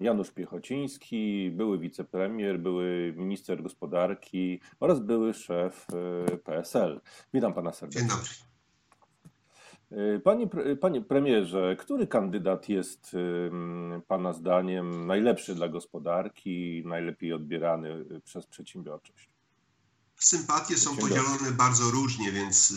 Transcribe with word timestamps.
Janusz 0.00 0.30
Piechociński, 0.30 1.50
były 1.50 1.78
wicepremier, 1.78 2.60
były 2.60 3.14
minister 3.16 3.62
gospodarki 3.62 4.60
oraz 4.80 5.00
były 5.00 5.34
szef 5.34 5.86
e, 6.32 6.36
PSL. 6.36 7.00
Witam 7.34 7.54
pana 7.54 7.72
serdecznie. 7.72 8.08
Dzień 8.08 8.10
dobry. 8.10 8.30
E, 10.16 10.18
panie, 10.18 10.48
panie 10.80 11.00
premierze, 11.00 11.76
który 11.76 12.06
kandydat 12.06 12.68
jest 12.68 13.16
pana 14.06 14.32
zdaniem 14.32 15.06
najlepszy 15.06 15.54
dla 15.54 15.68
gospodarki, 15.68 16.82
najlepiej 16.86 17.32
odbierany 17.32 18.04
przez 18.24 18.46
przedsiębiorczość? 18.46 19.28
Sympatie 20.16 20.76
są 20.76 20.96
podzielone 20.96 21.52
bardzo 21.56 21.84
różnie, 21.90 22.32
więc 22.32 22.74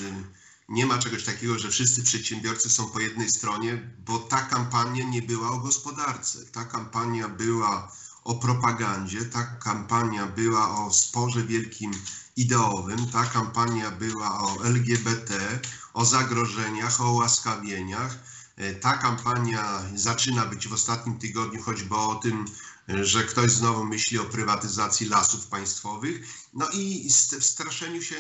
nie 0.70 0.86
ma 0.86 0.98
czegoś 0.98 1.24
takiego, 1.24 1.60
że 1.60 1.70
wszyscy 1.70 2.04
przedsiębiorcy 2.04 2.70
są 2.70 2.90
po 2.90 3.00
jednej 3.00 3.30
stronie, 3.30 3.92
bo 4.06 4.20
ta 4.20 4.42
kampania 4.42 5.06
nie 5.06 5.22
była 5.22 5.50
o 5.50 5.60
gospodarce. 5.60 6.46
Ta 6.46 6.66
kampania 6.66 7.30
była 7.30 7.92
o 8.24 8.36
propagandzie, 8.36 9.26
ta 9.26 9.44
kampania 9.44 10.26
była 10.26 10.86
o 10.86 10.94
sporze 10.94 11.44
wielkim 11.44 11.92
ideowym, 12.36 13.08
ta 13.12 13.26
kampania 13.26 13.92
była 13.92 14.40
o 14.40 14.66
LGBT, 14.66 15.60
o 15.94 16.06
zagrożeniach, 16.06 17.02
o 17.02 17.12
łaskawieniach. 17.12 18.18
E, 18.58 18.74
ta 18.74 18.98
kampania 18.98 19.82
zaczyna 19.96 20.46
być 20.46 20.68
w 20.68 20.74
ostatnim 20.74 21.20
tygodniu 21.20 21.64
choćby 21.64 21.96
o 21.96 22.16
tym, 22.16 22.46
że 22.88 23.24
ktoś 23.24 23.52
znowu 23.52 23.86
myśli 23.86 24.20
o 24.20 24.26
prywatyzacji 24.26 25.08
lasów 25.08 25.48
państwowych, 25.48 26.28
no 26.54 26.70
i 26.74 27.10
straszeniu 27.40 28.02
się 28.02 28.16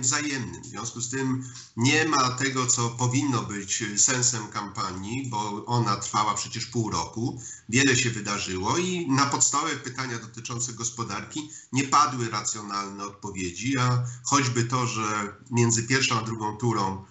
wzajemnym. 0.00 0.62
W 0.62 0.66
związku 0.66 1.00
z 1.00 1.10
tym 1.10 1.50
nie 1.76 2.04
ma 2.04 2.30
tego, 2.30 2.66
co 2.66 2.90
powinno 2.90 3.42
być 3.42 3.84
sensem 3.96 4.48
kampanii, 4.48 5.26
bo 5.26 5.64
ona 5.66 5.96
trwała 5.96 6.34
przecież 6.34 6.66
pół 6.66 6.90
roku, 6.90 7.42
wiele 7.68 7.96
się 7.96 8.10
wydarzyło 8.10 8.78
i 8.78 9.10
na 9.10 9.26
podstawowe 9.26 9.76
pytania 9.76 10.18
dotyczące 10.18 10.72
gospodarki 10.72 11.50
nie 11.72 11.84
padły 11.84 12.30
racjonalne 12.30 13.04
odpowiedzi, 13.04 13.78
a 13.78 14.04
choćby 14.24 14.64
to, 14.64 14.86
że 14.86 15.36
między 15.50 15.82
pierwszą 15.82 16.18
a 16.18 16.22
drugą 16.22 16.56
turą 16.56 17.04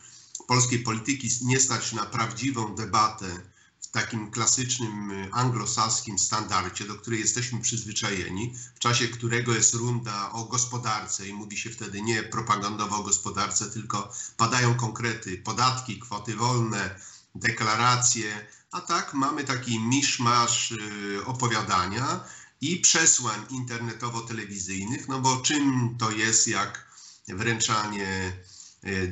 polskiej 0.48 0.80
polityki 0.80 1.30
nie 1.42 1.60
stać 1.60 1.94
na 1.94 2.06
prawdziwą 2.06 2.76
debatę 2.76 3.51
takim 3.92 4.32
klasycznym 4.32 5.12
y, 5.12 5.30
anglosaskim 5.32 6.20
standardzie, 6.20 6.86
do 6.86 6.96
której 6.96 7.20
jesteśmy 7.20 7.62
przyzwyczajeni, 7.62 8.54
w 8.76 8.80
czasie 8.80 9.08
którego 9.08 9.54
jest 9.54 9.74
runda 9.74 10.32
o 10.32 10.46
gospodarce 10.46 11.28
i 11.28 11.34
mówi 11.34 11.58
się 11.58 11.70
wtedy 11.70 12.02
nie 12.02 12.24
propagandowo 12.24 12.96
o 12.96 13.04
gospodarce, 13.04 13.72
tylko 13.72 14.14
padają 14.38 14.76
konkrety, 14.76 15.38
podatki, 15.38 16.00
kwoty 16.00 16.36
wolne, 16.36 16.96
deklaracje, 17.36 18.48
a 18.72 18.82
tak 18.82 19.14
mamy 19.14 19.44
taki 19.44 19.80
miszmasz 19.80 20.72
y, 20.72 21.26
opowiadania 21.26 22.24
i 22.62 22.78
przesłań 22.78 23.46
internetowo-telewizyjnych, 23.50 25.08
no 25.08 25.20
bo 25.20 25.38
czym 25.38 25.96
to 26.00 26.12
jest 26.12 26.48
jak 26.48 26.92
wręczanie 27.28 28.34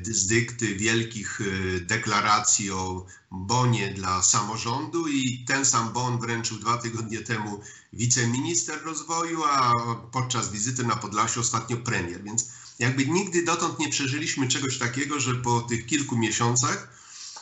z 0.02 0.28
dykty 0.28 0.76
wielkich 0.76 1.42
e, 1.42 1.80
deklaracji 1.80 2.72
o 2.72 3.06
bonie 3.32 3.94
dla 3.94 4.24
samorządu 4.24 5.08
i 5.08 5.46
ten 5.48 5.66
sam 5.66 5.94
bon 5.94 6.20
wręczył 6.20 6.58
dwa 6.58 6.78
tygodnie 6.78 7.20
temu 7.20 7.62
wiceminister 7.94 8.84
rozwoju, 8.84 9.44
a 9.44 9.74
podczas 10.12 10.52
wizyty 10.52 10.84
na 10.84 10.96
Podlasiu 10.96 11.40
ostatnio 11.40 11.78
premier. 11.78 12.24
Więc 12.24 12.50
jakby 12.80 13.06
nigdy 13.06 13.44
dotąd 13.44 13.80
nie 13.80 13.90
przeżyliśmy 13.90 14.48
czegoś 14.48 14.78
takiego, 14.78 15.20
że 15.20 15.36
po 15.36 15.62
tych 15.62 15.86
kilku 15.86 16.18
miesiącach 16.18 17.00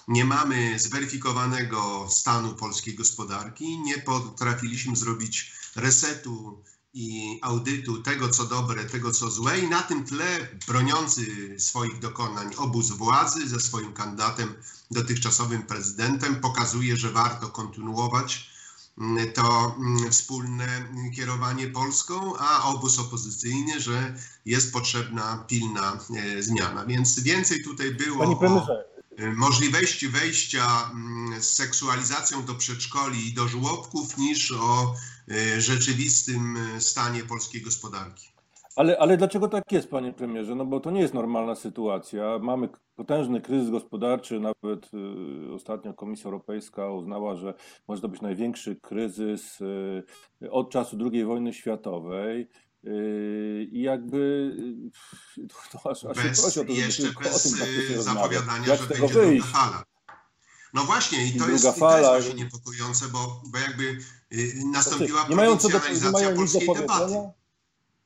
nie 0.07 0.25
mamy 0.25 0.79
zweryfikowanego 0.79 2.07
stanu 2.09 2.53
polskiej 2.53 2.95
gospodarki, 2.95 3.79
nie 3.79 3.97
potrafiliśmy 3.97 4.95
zrobić 4.95 5.51
resetu 5.75 6.63
i 6.93 7.39
audytu 7.41 8.01
tego, 8.01 8.29
co 8.29 8.45
dobre, 8.45 8.85
tego, 8.85 9.11
co 9.11 9.31
złe, 9.31 9.59
i 9.59 9.67
na 9.67 9.81
tym 9.81 10.05
tle 10.05 10.47
broniący 10.67 11.55
swoich 11.59 11.99
dokonań 11.99 12.55
obóz 12.55 12.91
władzy 12.91 13.49
ze 13.49 13.59
swoim 13.59 13.93
kandydatem, 13.93 14.53
dotychczasowym 14.91 15.63
prezydentem, 15.63 16.35
pokazuje, 16.35 16.97
że 16.97 17.11
warto 17.11 17.47
kontynuować 17.47 18.49
mm, 18.97 19.33
to 19.33 19.75
mm, 19.79 20.11
wspólne 20.11 20.67
kierowanie 21.15 21.67
Polską, 21.67 22.37
a 22.37 22.63
obóz 22.63 22.99
opozycyjny, 22.99 23.81
że 23.81 24.15
jest 24.45 24.73
potrzebna 24.73 25.45
pilna 25.47 25.99
e, 26.15 26.43
zmiana. 26.43 26.85
Więc 26.85 27.19
więcej 27.19 27.63
tutaj 27.63 27.91
było 27.91 28.25
o 28.25 28.63
e, 29.17 29.33
możliwości 29.33 30.09
wejścia 30.09 30.89
mm, 30.91 31.41
z 31.41 31.47
seksualizacją 31.47 32.45
do 32.45 32.55
przedszkoli 32.55 33.27
i 33.27 33.33
do 33.33 33.47
żłobków 33.47 34.17
niż 34.17 34.51
o 34.51 34.95
rzeczywistym 35.57 36.57
e, 36.57 36.81
stanie 36.81 37.23
polskiej 37.23 37.61
gospodarki. 37.61 38.27
Ale, 38.75 38.97
ale 38.97 39.17
dlaczego 39.17 39.47
tak 39.47 39.71
jest, 39.71 39.89
panie 39.89 40.13
premierze? 40.13 40.55
No 40.55 40.65
bo 40.65 40.79
to 40.79 40.91
nie 40.91 41.01
jest 41.01 41.13
normalna 41.13 41.55
sytuacja. 41.55 42.39
Mamy 42.41 42.69
potężny 42.95 43.41
kryzys 43.41 43.69
gospodarczy. 43.69 44.39
Nawet 44.39 44.89
e, 44.93 45.53
ostatnio 45.53 45.93
Komisja 45.93 46.25
Europejska 46.25 46.91
uznała, 46.91 47.35
że 47.35 47.53
może 47.87 48.01
to 48.01 48.09
być 48.09 48.21
największy 48.21 48.75
kryzys 48.75 49.59
od 50.49 50.71
czasu 50.71 50.97
II 51.11 51.25
wojny 51.25 51.53
światowej. 51.53 52.47
I 53.71 53.81
jakby 53.81 54.51
to 55.71 55.91
aż, 55.91 56.05
aż 56.05 56.17
bez, 56.17 56.41
prosi 56.41 56.59
o 56.59 56.65
to, 56.65 56.71
jeszcze 56.71 57.03
bez 57.23 57.97
o 57.97 58.01
zapowiadania, 58.03 58.75
że 58.75 58.87
będzie 58.87 59.07
wyjść? 59.07 59.45
druga 59.45 59.59
fala. 59.59 59.83
No 60.73 60.83
właśnie, 60.83 61.25
i 61.25 61.39
to, 61.39 61.49
jest, 61.49 61.65
fala. 61.65 61.77
to 61.77 61.97
jest 61.97 62.25
właśnie 62.25 62.43
niepokojące, 62.43 63.07
bo, 63.07 63.41
bo 63.45 63.57
jakby 63.57 63.99
Y, 64.33 64.61
nastąpiła 64.65 65.25
znaczy, 65.25 65.35
prowincjonalizacja 65.35 66.31
polskiej 66.31 66.67
debaty. 66.75 67.13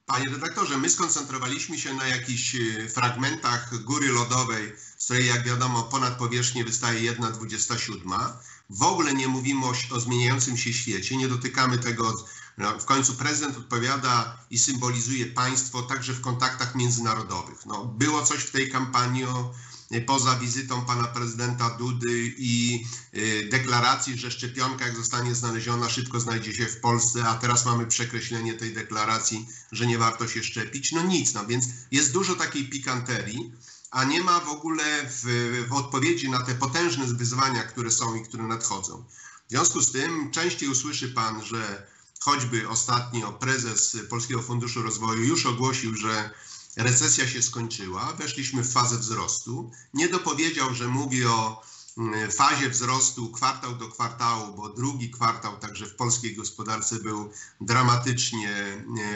Panie 0.05 0.25
redaktorze, 0.29 0.77
my 0.77 0.89
skoncentrowaliśmy 0.89 1.79
się 1.79 1.93
na 1.93 2.07
jakichś 2.07 2.55
y, 2.55 2.89
fragmentach 2.89 3.83
góry 3.83 4.07
lodowej, 4.07 4.73
z 4.97 5.05
której 5.05 5.27
jak 5.27 5.43
wiadomo 5.43 5.83
ponad 5.83 6.17
powierzchnię 6.17 6.63
wystaje 6.63 7.13
1,27. 7.13 8.33
W 8.69 8.83
ogóle 8.83 9.13
nie 9.13 9.27
mówimy 9.27 9.65
o, 9.65 9.73
o 9.91 9.99
zmieniającym 9.99 10.57
się 10.57 10.73
świecie, 10.73 11.17
nie 11.17 11.27
dotykamy 11.27 11.77
tego. 11.77 12.25
No, 12.57 12.79
w 12.79 12.85
końcu 12.85 13.13
prezydent 13.13 13.57
odpowiada 13.57 14.37
i 14.49 14.59
symbolizuje 14.59 15.25
państwo 15.25 15.81
także 15.81 16.13
w 16.13 16.21
kontaktach 16.21 16.75
międzynarodowych. 16.75 17.65
No, 17.65 17.85
było 17.85 18.25
coś 18.25 18.39
w 18.39 18.51
tej 18.51 18.71
kampanii 18.71 19.25
o 19.25 19.53
poza 19.99 20.35
wizytą 20.35 20.85
pana 20.85 21.03
prezydenta 21.03 21.69
Dudy 21.69 22.33
i 22.37 22.85
y, 23.13 23.47
deklaracji, 23.51 24.17
że 24.17 24.31
szczepionka 24.31 24.85
jak 24.85 24.95
zostanie 24.95 25.35
znaleziona 25.35 25.89
szybko 25.89 26.19
znajdzie 26.19 26.53
się 26.53 26.65
w 26.65 26.79
Polsce, 26.79 27.27
a 27.27 27.35
teraz 27.35 27.65
mamy 27.65 27.87
przekreślenie 27.87 28.53
tej 28.53 28.73
deklaracji, 28.73 29.47
że 29.71 29.87
nie 29.87 29.97
warto 29.97 30.27
się 30.27 30.43
szczepić. 30.43 30.91
No 30.91 31.03
nic, 31.03 31.33
no 31.33 31.45
więc 31.45 31.65
jest 31.91 32.13
dużo 32.13 32.35
takiej 32.35 32.69
pikanterii, 32.69 33.51
a 33.91 34.03
nie 34.03 34.23
ma 34.23 34.39
w 34.39 34.49
ogóle 34.49 34.83
w, 35.09 35.23
w 35.69 35.73
odpowiedzi 35.73 36.29
na 36.29 36.39
te 36.39 36.55
potężne 36.55 37.05
wyzwania, 37.05 37.63
które 37.63 37.91
są 37.91 38.15
i 38.15 38.23
które 38.23 38.43
nadchodzą. 38.43 39.03
W 39.47 39.49
związku 39.49 39.81
z 39.81 39.91
tym 39.91 40.31
częściej 40.31 40.69
usłyszy 40.69 41.09
pan, 41.09 41.45
że 41.45 41.87
choćby 42.19 42.69
ostatnio 42.69 43.33
prezes 43.33 43.97
Polskiego 44.09 44.41
Funduszu 44.41 44.81
Rozwoju 44.81 45.23
już 45.23 45.45
ogłosił, 45.45 45.95
że 45.95 46.29
recesja 46.77 47.27
się 47.27 47.41
skończyła, 47.41 48.13
weszliśmy 48.13 48.63
w 48.63 48.71
fazę 48.71 48.97
wzrostu. 48.97 49.71
Nie 49.93 50.09
dopowiedział, 50.09 50.73
że 50.73 50.87
mówi 50.87 51.25
o 51.25 51.61
mm, 51.97 52.31
fazie 52.31 52.69
wzrostu 52.69 53.31
kwartał 53.31 53.75
do 53.75 53.87
kwartału, 53.87 54.55
bo 54.55 54.69
drugi 54.69 55.11
kwartał 55.11 55.57
także 55.57 55.85
w 55.85 55.95
polskiej 55.95 56.35
gospodarce 56.35 56.95
był 56.95 57.31
dramatycznie 57.61 58.49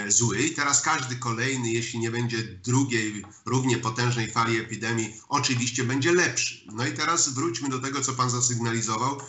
e, 0.06 0.12
zły 0.12 0.40
i 0.40 0.54
teraz 0.54 0.82
każdy 0.82 1.16
kolejny, 1.16 1.70
jeśli 1.70 2.00
nie 2.00 2.12
będzie 2.12 2.44
drugiej 2.44 3.26
równie 3.46 3.78
potężnej 3.78 4.32
fali 4.32 4.60
epidemii, 4.60 5.22
oczywiście 5.30 5.84
będzie 5.84 6.12
lepszy. 6.12 6.68
No 6.72 6.86
i 6.88 6.94
teraz 6.94 7.30
wróćmy 7.30 7.70
do 7.70 7.80
tego, 7.80 8.02
co 8.02 8.14
pan 8.14 8.30
zasygnalizował, 8.30 9.22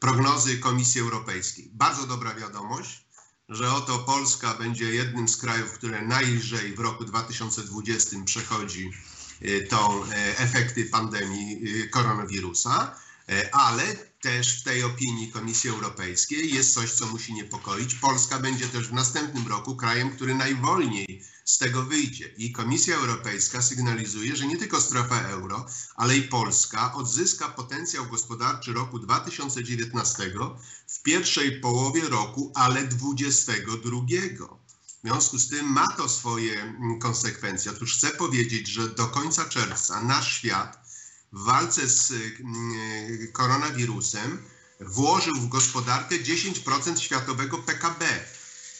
prognozy 0.00 0.58
Komisji 0.58 1.00
Europejskiej. 1.00 1.70
Bardzo 1.72 2.06
dobra 2.06 2.34
wiadomość 2.34 3.09
że 3.50 3.72
oto 3.72 3.98
Polska 3.98 4.54
będzie 4.54 4.84
jednym 4.84 5.28
z 5.28 5.36
krajów, 5.36 5.72
które 5.72 6.02
najlżej 6.02 6.74
w 6.74 6.80
roku 6.80 7.04
2020 7.04 8.16
przechodzi 8.24 8.90
y, 9.42 9.66
tą 9.70 10.04
y, 10.04 10.06
efekty 10.38 10.84
pandemii 10.84 11.80
y, 11.82 11.88
koronawirusa, 11.88 12.94
ale 13.52 13.82
też 14.20 14.60
w 14.60 14.64
tej 14.64 14.82
opinii 14.82 15.32
Komisji 15.32 15.70
Europejskiej 15.70 16.54
jest 16.54 16.74
coś, 16.74 16.92
co 16.92 17.06
musi 17.06 17.34
niepokoić. 17.34 17.94
Polska 17.94 18.38
będzie 18.38 18.66
też 18.66 18.88
w 18.88 18.92
następnym 18.92 19.48
roku 19.48 19.76
krajem, 19.76 20.10
który 20.10 20.34
najwolniej 20.34 21.24
z 21.50 21.58
tego 21.58 21.82
wyjdzie. 21.82 22.34
I 22.36 22.52
Komisja 22.52 22.96
Europejska 22.96 23.62
sygnalizuje, 23.62 24.36
że 24.36 24.46
nie 24.46 24.56
tylko 24.56 24.80
strefa 24.80 25.20
euro, 25.20 25.66
ale 25.96 26.16
i 26.16 26.22
Polska 26.22 26.94
odzyska 26.94 27.48
potencjał 27.48 28.06
gospodarczy 28.06 28.72
roku 28.72 28.98
2019 28.98 30.32
w 30.88 31.02
pierwszej 31.02 31.60
połowie 31.60 32.02
roku, 32.02 32.52
ale 32.54 32.86
2022. 32.86 34.60
W 35.02 35.08
związku 35.08 35.38
z 35.38 35.48
tym 35.48 35.66
ma 35.66 35.88
to 35.96 36.08
swoje 36.08 36.62
mm, 36.62 36.98
konsekwencje. 36.98 37.72
Otóż 37.72 37.96
chcę 37.96 38.10
powiedzieć, 38.10 38.68
że 38.68 38.88
do 38.88 39.06
końca 39.06 39.44
czerwca 39.44 40.02
nasz 40.02 40.36
świat 40.36 40.78
w 41.32 41.44
walce 41.44 41.88
z 41.88 42.10
mm, 42.10 43.32
koronawirusem 43.32 44.42
włożył 44.80 45.34
w 45.34 45.48
gospodarkę 45.48 46.14
10% 46.16 46.96
światowego 46.98 47.58
PKB. 47.58 48.04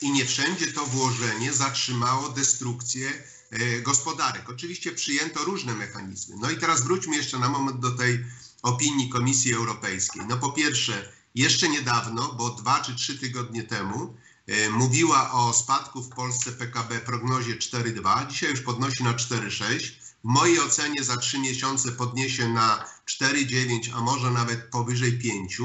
I 0.02 0.12
nie 0.12 0.24
wszędzie 0.24 0.72
to 0.72 0.86
włożenie 0.86 1.52
zatrzymało 1.52 2.28
destrukcję 2.28 3.12
e, 3.50 3.80
gospodarek. 3.80 4.50
Oczywiście 4.50 4.92
przyjęto 4.92 5.44
różne 5.44 5.74
mechanizmy. 5.74 6.36
No 6.40 6.50
i 6.50 6.56
teraz 6.56 6.82
wróćmy 6.84 7.16
jeszcze 7.16 7.38
na 7.38 7.48
moment 7.48 7.80
do 7.80 7.90
tej 7.90 8.24
opinii 8.62 9.08
Komisji 9.08 9.54
Europejskiej. 9.54 10.22
No 10.28 10.36
po 10.36 10.52
pierwsze, 10.52 11.12
jeszcze 11.34 11.68
niedawno, 11.68 12.32
bo 12.32 12.50
dwa 12.50 12.80
czy 12.80 12.94
trzy 12.94 13.18
tygodnie 13.18 13.62
temu, 13.62 14.14
e, 14.46 14.70
mówiła 14.70 15.32
o 15.32 15.52
spadku 15.52 16.02
w 16.02 16.08
Polsce 16.08 16.52
PKB 16.52 17.00
prognozie 17.00 17.56
4,2, 17.56 18.26
dzisiaj 18.26 18.50
już 18.50 18.60
podnosi 18.60 19.04
na 19.04 19.14
4,6. 19.14 19.92
W 20.24 20.28
mojej 20.28 20.60
ocenie 20.60 21.04
za 21.04 21.16
trzy 21.16 21.38
miesiące 21.38 21.92
podniesie 21.92 22.48
na 22.48 22.84
4,9, 23.18 23.90
a 23.94 24.00
może 24.00 24.30
nawet 24.30 24.70
powyżej 24.70 25.18
5, 25.18 25.58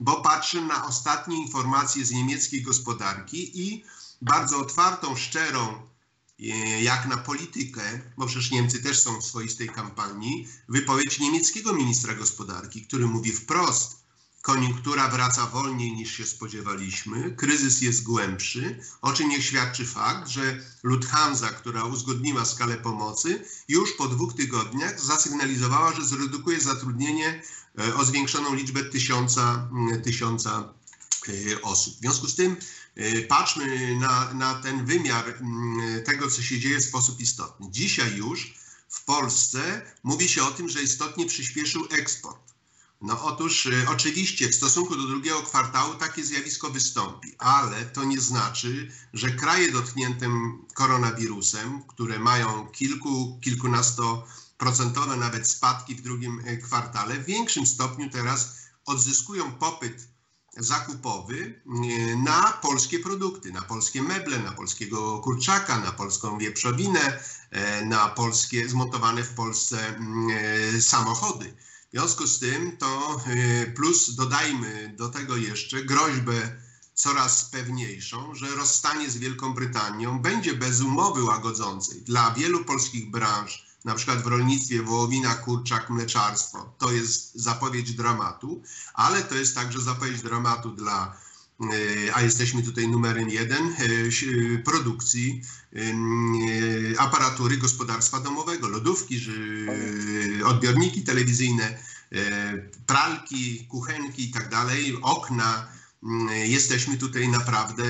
bo 0.00 0.20
patrzę 0.20 0.60
na 0.60 0.86
ostatnie 0.86 1.36
informacje 1.36 2.04
z 2.04 2.10
niemieckiej 2.10 2.62
gospodarki 2.62 3.60
i 3.68 3.84
bardzo 4.22 4.58
otwartą, 4.58 5.16
szczerą, 5.16 5.82
e, 6.40 6.82
jak 6.82 7.06
na 7.06 7.16
politykę, 7.16 8.00
bo 8.16 8.26
przecież 8.26 8.50
Niemcy 8.50 8.82
też 8.82 9.00
są 9.00 9.20
w 9.20 9.24
swoistej 9.24 9.68
kampanii, 9.68 10.48
wypowiedź 10.68 11.18
niemieckiego 11.18 11.72
ministra 11.72 12.14
gospodarki, 12.14 12.82
który 12.82 13.06
mówi 13.06 13.32
wprost, 13.32 13.99
Koniunktura 14.42 15.08
wraca 15.08 15.46
wolniej 15.46 15.92
niż 15.92 16.16
się 16.16 16.26
spodziewaliśmy, 16.26 17.34
kryzys 17.36 17.80
jest 17.80 18.02
głębszy, 18.02 18.80
o 19.02 19.12
czym 19.12 19.28
niech 19.28 19.44
świadczy 19.44 19.86
fakt, 19.86 20.28
że 20.28 20.64
Lufthansa, 20.82 21.48
która 21.48 21.84
uzgodniła 21.84 22.44
skalę 22.44 22.76
pomocy, 22.76 23.44
już 23.68 23.92
po 23.92 24.08
dwóch 24.08 24.34
tygodniach 24.34 25.00
zasygnalizowała, 25.00 25.94
że 25.94 26.04
zredukuje 26.04 26.60
zatrudnienie 26.60 27.42
e, 27.78 27.94
o 27.94 28.04
zwiększoną 28.04 28.54
liczbę 28.54 28.84
tysiąca, 28.84 29.70
tysiąca 30.04 30.74
e, 31.28 31.62
osób. 31.62 31.94
W 31.96 32.00
związku 32.00 32.26
z 32.26 32.34
tym 32.34 32.56
e, 32.96 33.22
patrzmy 33.22 33.96
na, 33.96 34.34
na 34.34 34.54
ten 34.54 34.86
wymiar 34.86 35.38
tego, 36.04 36.30
co 36.30 36.42
się 36.42 36.58
dzieje 36.58 36.78
w 36.78 36.84
sposób 36.84 37.20
istotny. 37.20 37.66
Dzisiaj 37.70 38.16
już 38.16 38.54
w 38.88 39.04
Polsce 39.04 39.82
mówi 40.02 40.28
się 40.28 40.42
o 40.42 40.50
tym, 40.50 40.68
że 40.68 40.82
istotnie 40.82 41.26
przyspieszył 41.26 41.86
eksport. 41.90 42.50
No 43.00 43.24
otóż 43.24 43.66
y, 43.66 43.86
oczywiście 43.88 44.48
w 44.48 44.54
stosunku 44.54 44.96
do 44.96 45.02
drugiego 45.02 45.42
kwartału 45.42 45.94
takie 45.94 46.24
zjawisko 46.24 46.70
wystąpi, 46.70 47.34
ale 47.38 47.84
to 47.84 48.04
nie 48.04 48.20
znaczy, 48.20 48.92
że 49.12 49.30
kraje 49.30 49.72
dotknięte 49.72 50.26
koronawirusem, 50.74 51.82
które 51.82 52.18
mają 52.18 52.66
kilku, 52.66 53.38
kilkunastoprocentowe 53.42 55.16
nawet 55.16 55.48
spadki 55.48 55.94
w 55.94 56.02
drugim 56.02 56.40
y, 56.48 56.58
kwartale, 56.58 57.14
w 57.14 57.24
większym 57.24 57.66
stopniu 57.66 58.10
teraz 58.10 58.56
odzyskują 58.86 59.52
popyt 59.52 60.08
zakupowy 60.56 61.34
y, 61.34 62.16
na 62.16 62.42
polskie 62.62 62.98
produkty, 62.98 63.52
na 63.52 63.62
polskie 63.62 64.02
meble, 64.02 64.38
na 64.38 64.52
polskiego 64.52 65.18
kurczaka, 65.18 65.78
na 65.78 65.92
polską 65.92 66.38
wieprzowinę, 66.38 67.20
na 67.84 68.08
polskie 68.08 68.68
zmontowane 68.68 69.22
w 69.22 69.34
Polsce 69.34 70.00
samochody. 70.80 71.54
W 71.90 71.92
związku 71.92 72.26
z 72.26 72.38
tym 72.38 72.76
to 72.76 73.20
y, 73.26 73.72
plus 73.76 74.14
dodajmy 74.14 74.94
do 74.96 75.08
tego 75.08 75.36
jeszcze 75.36 75.84
groźbę 75.84 76.56
coraz 76.94 77.44
pewniejszą, 77.44 78.34
że 78.34 78.54
rozstanie 78.54 79.10
z 79.10 79.16
Wielką 79.16 79.54
Brytanią 79.54 80.18
będzie 80.18 80.54
bez 80.54 80.80
umowy 80.80 81.24
łagodzącej 81.24 82.02
dla 82.02 82.30
wielu 82.30 82.64
polskich 82.64 83.10
branż, 83.10 83.66
na 83.84 83.94
przykład 83.94 84.22
w 84.22 84.26
rolnictwie, 84.26 84.82
wołowina, 84.82 85.34
kurczak, 85.34 85.90
mleczarstwo. 85.90 86.74
To 86.78 86.92
jest 86.92 87.34
zapowiedź 87.34 87.92
dramatu, 87.92 88.62
ale 88.94 89.22
to 89.22 89.34
jest 89.34 89.54
także 89.54 89.80
zapowiedź 89.80 90.22
dramatu 90.22 90.70
dla 90.70 91.16
E, 91.29 91.29
a 92.14 92.22
jesteśmy 92.22 92.62
tutaj 92.62 92.88
numerem 92.88 93.28
jeden, 93.28 93.66
e, 93.66 93.74
e, 93.74 94.58
produkcji 94.58 95.42
aparatury 96.98 97.56
gospodarstwa 97.56 98.20
domowego, 98.20 98.68
lodówki, 98.68 99.20
odbiorniki 100.44 101.02
telewizyjne, 101.02 101.78
pralki, 102.86 103.66
kuchenki 103.68 104.24
i 104.24 104.30
tak 104.30 104.48
dalej, 104.48 104.96
okna. 105.02 105.68
Jesteśmy 106.44 106.96
tutaj 106.96 107.28
naprawdę 107.28 107.84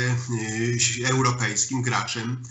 europejskim 1.04 1.82
graczem 1.82 2.42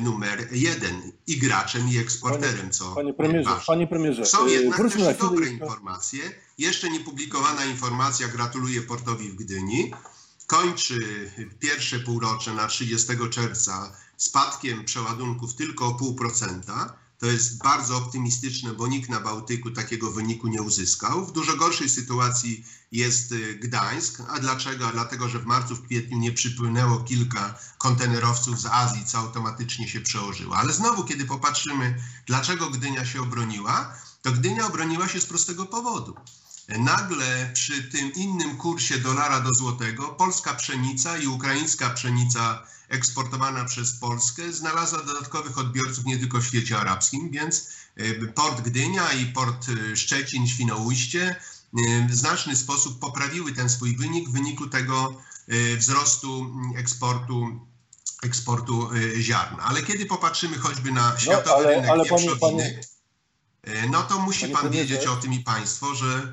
numer 0.00 0.48
jeden 0.52 1.12
i 1.26 1.38
graczem 1.38 1.88
i 1.88 1.98
eksporterem, 1.98 2.70
co 2.70 2.94
panie 2.94 3.14
premierze, 3.14 3.50
panie 3.66 3.86
premierze, 3.86 4.26
Są 4.26 4.46
jednak 4.46 4.92
też 4.92 5.18
dobre 5.18 5.46
informacje. 5.46 6.20
Jeszcze 6.58 6.90
niepublikowana 6.90 7.64
informacja 7.64 8.28
gratuluje 8.28 8.82
portowi 8.82 9.28
w 9.28 9.34
Gdyni 9.34 9.92
kończy 10.52 11.30
pierwsze 11.60 11.98
półrocze 11.98 12.54
na 12.54 12.66
30 12.66 13.08
czerwca 13.30 13.92
spadkiem 14.16 14.84
przeładunków 14.84 15.54
tylko 15.54 15.86
o 15.86 15.90
0,5%. 15.90 16.88
To 17.18 17.26
jest 17.26 17.58
bardzo 17.58 17.96
optymistyczne, 17.96 18.72
bo 18.72 18.86
nikt 18.86 19.10
na 19.10 19.20
Bałtyku 19.20 19.70
takiego 19.70 20.10
wyniku 20.10 20.48
nie 20.48 20.62
uzyskał. 20.62 21.26
W 21.26 21.32
dużo 21.32 21.56
gorszej 21.56 21.90
sytuacji 21.90 22.64
jest 22.92 23.32
y, 23.32 23.54
Gdańsk. 23.54 24.22
A 24.28 24.40
dlaczego? 24.40 24.90
Dlatego, 24.92 25.28
że 25.28 25.38
w 25.38 25.46
marcu, 25.46 25.76
w 25.76 25.86
kwietniu 25.86 26.18
nie 26.18 26.32
przypłynęło 26.32 27.00
kilka 27.00 27.58
kontenerowców 27.78 28.60
z 28.60 28.66
Azji, 28.66 29.04
co 29.04 29.18
automatycznie 29.18 29.88
się 29.88 30.00
przełożyło. 30.00 30.56
Ale 30.56 30.72
znowu, 30.72 31.04
kiedy 31.04 31.24
popatrzymy, 31.24 32.02
dlaczego 32.26 32.70
Gdynia 32.70 33.06
się 33.06 33.22
obroniła, 33.22 33.94
to 34.22 34.32
Gdynia 34.32 34.66
obroniła 34.66 35.08
się 35.08 35.20
z 35.20 35.26
prostego 35.26 35.66
powodu 35.66 36.16
nagle 36.78 37.50
przy 37.54 37.82
tym 37.82 38.12
innym 38.12 38.56
kursie 38.56 38.98
dolara 38.98 39.40
do 39.40 39.54
złotego 39.54 40.08
polska 40.08 40.54
pszenica 40.54 41.18
i 41.18 41.26
ukraińska 41.26 41.90
pszenica 41.90 42.62
eksportowana 42.92 43.64
przez 43.64 43.92
Polskę 43.92 44.52
znalazła 44.52 45.02
dodatkowych 45.02 45.58
odbiorców 45.58 46.04
nie 46.04 46.18
tylko 46.18 46.40
w 46.40 46.46
świecie 46.46 46.78
arabskim, 46.78 47.30
więc 47.30 47.68
e, 47.96 48.26
port 48.26 48.60
Gdynia 48.60 49.12
i 49.12 49.26
port 49.26 49.66
e, 49.68 49.96
Szczecin, 49.96 50.48
Świnoujście 50.48 51.22
e, 51.30 52.06
w 52.08 52.14
znaczny 52.14 52.56
sposób 52.56 52.98
poprawiły 52.98 53.52
ten 53.52 53.68
swój 53.68 53.96
wynik 53.96 54.28
w 54.28 54.32
wyniku 54.32 54.66
tego 54.66 55.14
wzrostu 55.78 56.54
eksportu 56.76 57.66
eksportu 58.22 58.90
ziarna. 59.20 59.62
Ale 59.62 59.82
kiedy 59.82 60.06
popatrzymy 60.06 60.58
choćby 60.58 60.92
na 60.92 61.12
no, 61.12 61.18
światowy 61.18 61.62
no, 61.62 61.68
ale, 61.68 61.74
rynek 61.74 61.90
ale 61.90 62.04
panie, 62.04 62.36
panie, 62.40 62.80
no 63.90 64.02
to 64.02 64.18
musi 64.18 64.48
pan 64.48 64.70
wiedzieć 64.70 65.06
o 65.06 65.16
tym 65.16 65.32
i 65.32 65.40
państwo, 65.40 65.94
że 65.94 66.32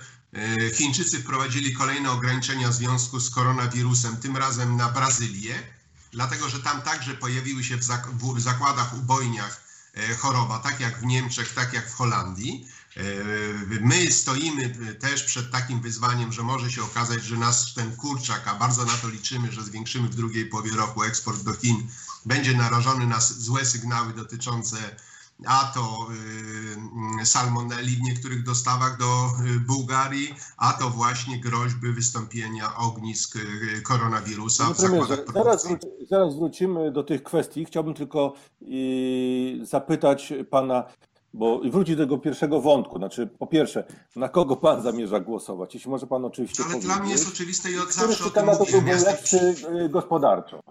Chińczycy 0.74 1.20
wprowadzili 1.20 1.74
kolejne 1.74 2.12
ograniczenia 2.12 2.70
w 2.70 2.74
związku 2.74 3.20
z 3.20 3.30
koronawirusem, 3.30 4.18
tym 4.18 4.38
razem 4.38 4.78
na 4.78 4.90
Brazylię, 4.90 5.64
dlatego 6.12 6.50
że 6.50 6.60
tam 6.60 6.82
także 6.82 7.14
pojawiły 7.14 7.64
się 7.64 7.78
w, 7.78 8.42
zakładach, 8.42 8.98
ubojniach 8.98 9.64
e, 9.94 10.16
choroba, 10.16 10.60
tak 10.60 10.80
jak 10.80 11.00
w 11.00 11.06
Niemczech, 11.06 11.54
tak 11.54 11.74
jak 11.74 11.90
w 11.90 11.94
Holandii. 11.94 12.68
E, 12.98 13.02
my 13.82 14.12
stoimy 14.12 14.96
też 15.00 15.24
przed 15.24 15.52
takim 15.52 15.82
wyzwaniem, 15.82 16.34
że 16.34 16.44
może 16.44 16.72
się 16.72 16.84
okazać, 16.84 17.24
że 17.24 17.38
nasz 17.38 17.74
ten 17.74 17.96
kurczak, 17.96 18.48
a 18.48 18.56
bardzo 18.56 18.86
na 18.86 18.94
to 18.94 19.10
liczymy, 19.10 19.52
że 19.52 19.64
zwiększymy 19.64 20.08
w 20.08 20.16
drugiej 20.16 20.46
połowie 20.46 20.72
roku 20.72 21.04
eksport 21.04 21.44
do 21.44 21.54
Chin, 21.54 21.88
będzie 22.26 22.54
narażony 22.58 23.08
na 23.08 23.20
złe 23.20 23.66
sygnały 23.66 24.14
dotyczące 24.14 24.96
a 25.46 25.72
to 25.74 26.08
y, 27.22 27.26
salmonelli 27.26 27.96
w 27.96 28.02
niektórych 28.02 28.44
dostawach 28.44 28.98
do 28.98 29.06
y, 29.56 29.60
Bułgarii, 29.60 30.36
a 30.58 30.74
to 30.74 30.90
właśnie 30.90 31.40
groźby 31.40 31.92
wystąpienia 31.92 32.76
ognisk 32.76 33.36
y, 33.36 33.82
koronawirusa 33.82 34.74
premierze, 34.78 35.26
zaraz, 35.34 35.68
zaraz 36.10 36.36
wrócimy 36.36 36.92
do 36.92 37.04
tych 37.04 37.24
kwestii. 37.24 37.66
Chciałbym 37.66 37.94
tylko 37.94 38.34
zapytać 39.64 40.34
pana, 40.50 40.84
bo 41.34 41.60
wrócić 41.60 41.96
do 41.96 42.04
tego 42.04 42.18
pierwszego 42.18 42.62
wątku. 42.62 42.98
Znaczy, 42.98 43.28
po 43.28 43.48
pierwsze, 43.48 43.84
na 44.16 44.30
kogo 44.30 44.56
pan 44.56 44.82
zamierza 44.82 45.20
głosować? 45.20 45.74
Jeśli 45.74 45.92
może 45.92 46.08
pan 46.08 46.26
oczywiście 46.26 46.64
Ale 46.64 46.72
powiedzieć. 46.72 46.94
dla 46.94 47.04
mnie 47.04 47.12
jest 47.12 47.28
oczywiste 47.28 47.72
i 47.72 47.80
od 47.80 47.94
zawsze 47.94 48.26
o 48.26 48.30
tym 48.30 48.46
mówiłem. 48.46 48.84
Który 48.84 49.00
lepszy 49.00 49.56
gospodarczo? 49.90 50.64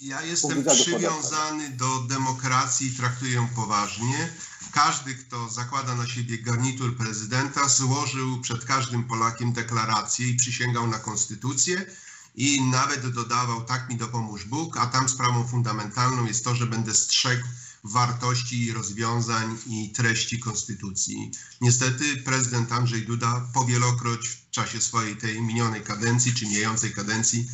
Ja 0.00 0.22
jestem 0.22 0.64
przywiązany 0.64 1.70
do 1.70 1.98
demokracji 1.98 2.86
i 2.86 2.96
traktuję 2.96 3.32
ją 3.32 3.48
poważnie. 3.48 4.32
Każdy, 4.72 5.14
kto 5.14 5.48
zakłada 5.48 5.94
na 5.94 6.06
siebie 6.06 6.38
garnitur 6.38 6.96
prezydenta, 6.96 7.68
złożył 7.68 8.40
przed 8.40 8.64
każdym 8.64 9.04
Polakiem 9.04 9.52
deklarację 9.52 10.28
i 10.28 10.36
przysięgał 10.36 10.86
na 10.86 10.98
konstytucję 10.98 11.86
i 12.34 12.62
nawet 12.62 13.10
dodawał 13.10 13.64
tak 13.64 13.88
mi 13.88 13.96
dopomóż 13.96 14.44
Bóg, 14.44 14.76
a 14.76 14.86
tam 14.86 15.08
sprawą 15.08 15.48
fundamentalną 15.48 16.26
jest 16.26 16.44
to, 16.44 16.54
że 16.54 16.66
będę 16.66 16.94
strzegł 16.94 17.46
wartości, 17.84 18.72
rozwiązań 18.72 19.58
i 19.66 19.92
treści 19.92 20.40
konstytucji. 20.40 21.32
Niestety 21.60 22.16
prezydent 22.16 22.72
Andrzej 22.72 23.06
Duda 23.06 23.48
powielokroć 23.54 24.28
w 24.28 24.50
czasie 24.50 24.80
swojej 24.80 25.16
tej 25.16 25.42
minionej 25.42 25.82
kadencji 25.82 26.34
czy 26.34 26.46
mijającej 26.46 26.92
kadencji 26.92 27.48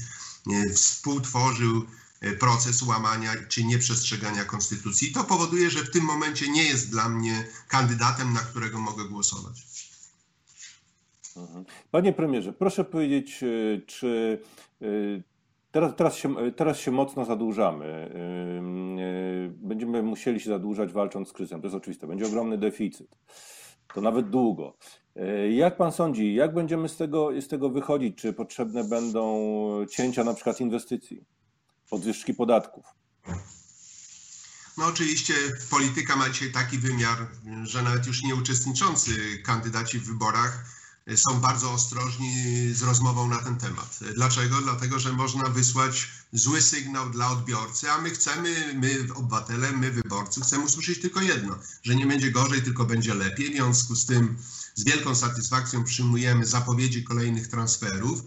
e, 0.53 0.73
współtworzył 0.73 1.87
proces 2.41 2.83
łamania 2.83 3.31
czy 3.49 3.65
nieprzestrzegania 3.65 4.45
konstytucji. 4.45 5.13
To 5.13 5.25
powoduje, 5.25 5.71
że 5.71 5.85
w 5.85 5.91
tym 5.91 6.05
momencie 6.05 6.51
nie 6.51 6.65
jest 6.65 6.91
dla 6.91 7.09
mnie 7.09 7.45
kandydatem, 7.69 8.33
na 8.33 8.41
którego 8.41 8.79
mogę 8.79 9.05
głosować. 9.05 9.67
Mhm. 11.37 11.65
Panie 11.91 12.13
premierze, 12.13 12.53
proszę 12.53 12.85
powiedzieć, 12.85 13.43
e, 13.43 13.47
czy 13.87 14.41
e, 14.83 14.87
teraz, 15.73 15.93
teraz, 15.97 16.17
się, 16.17 16.35
teraz 16.57 16.79
się 16.79 16.91
mocno 16.91 17.25
zadłużamy. 17.25 18.11
Będziemy 19.51 20.03
musieli 20.03 20.41
się 20.41 20.51
zadłużać 20.51 20.93
walcząc 20.93 21.29
z 21.29 21.33
kryzysem. 21.33 21.61
To 21.61 21.67
jest 21.67 21.77
oczywiste. 21.77 22.07
Będzie 22.07 22.27
ogromny 22.27 22.59
deficyt. 22.59 23.17
To 23.95 24.01
nawet 24.01 24.31
długo. 24.31 24.77
Jak 25.51 25.77
pan 25.77 25.93
sądzi, 25.93 26.35
jak 26.35 26.55
będziemy 26.55 26.89
z 26.89 26.97
tego, 26.97 27.41
z 27.41 27.49
tego 27.49 27.71
wychodzić? 27.71 28.19
Czy 28.19 28.33
potrzebne 28.33 28.85
będą 28.85 29.39
cięcia 29.91 30.25
na 30.25 30.35
przykład 30.35 30.61
inwestycji, 30.61 31.25
podwyżki 31.91 32.35
podatków? 32.35 32.85
No 34.77 34.87
oczywiście 34.87 35.35
polityka 35.71 36.17
ma 36.17 36.31
dzisiaj 36.31 36.53
taki 36.53 36.79
wymiar, 36.79 37.27
że 37.63 37.83
nawet 37.83 38.07
już 38.07 38.23
nieuczestniczący 38.23 39.39
kandydaci 39.45 39.99
w 39.99 40.07
wyborach 40.07 40.65
są 41.17 41.41
bardzo 41.41 41.73
ostrożni 41.73 42.35
z 42.73 42.83
rozmową 42.83 43.29
na 43.29 43.39
ten 43.39 43.57
temat. 43.57 43.99
Dlaczego? 44.15 44.61
Dlatego, 44.61 44.99
że 44.99 45.13
można 45.13 45.49
wysłać 45.49 46.09
zły 46.33 46.63
sygnał 46.63 47.11
dla 47.11 47.31
odbiorcy, 47.31 47.91
a 47.91 48.01
my 48.01 48.11
chcemy, 48.11 48.75
my 48.75 49.15
obywatele, 49.15 49.73
my 49.73 49.91
wyborcy, 49.91 50.41
chcemy 50.41 50.65
usłyszeć 50.65 51.01
tylko 51.01 51.21
jedno, 51.21 51.59
że 51.83 51.95
nie 51.95 52.07
będzie 52.07 52.31
gorzej, 52.31 52.63
tylko 52.63 52.85
będzie 52.85 53.15
lepiej. 53.15 53.51
W 53.51 53.53
związku 53.53 53.95
z 53.95 54.07
tym 54.07 54.37
z 54.75 54.85
wielką 54.85 55.15
satysfakcją 55.15 55.85
przyjmujemy 55.85 56.47
zapowiedzi 56.47 57.05
kolejnych 57.05 57.49
transferów. 57.49 58.23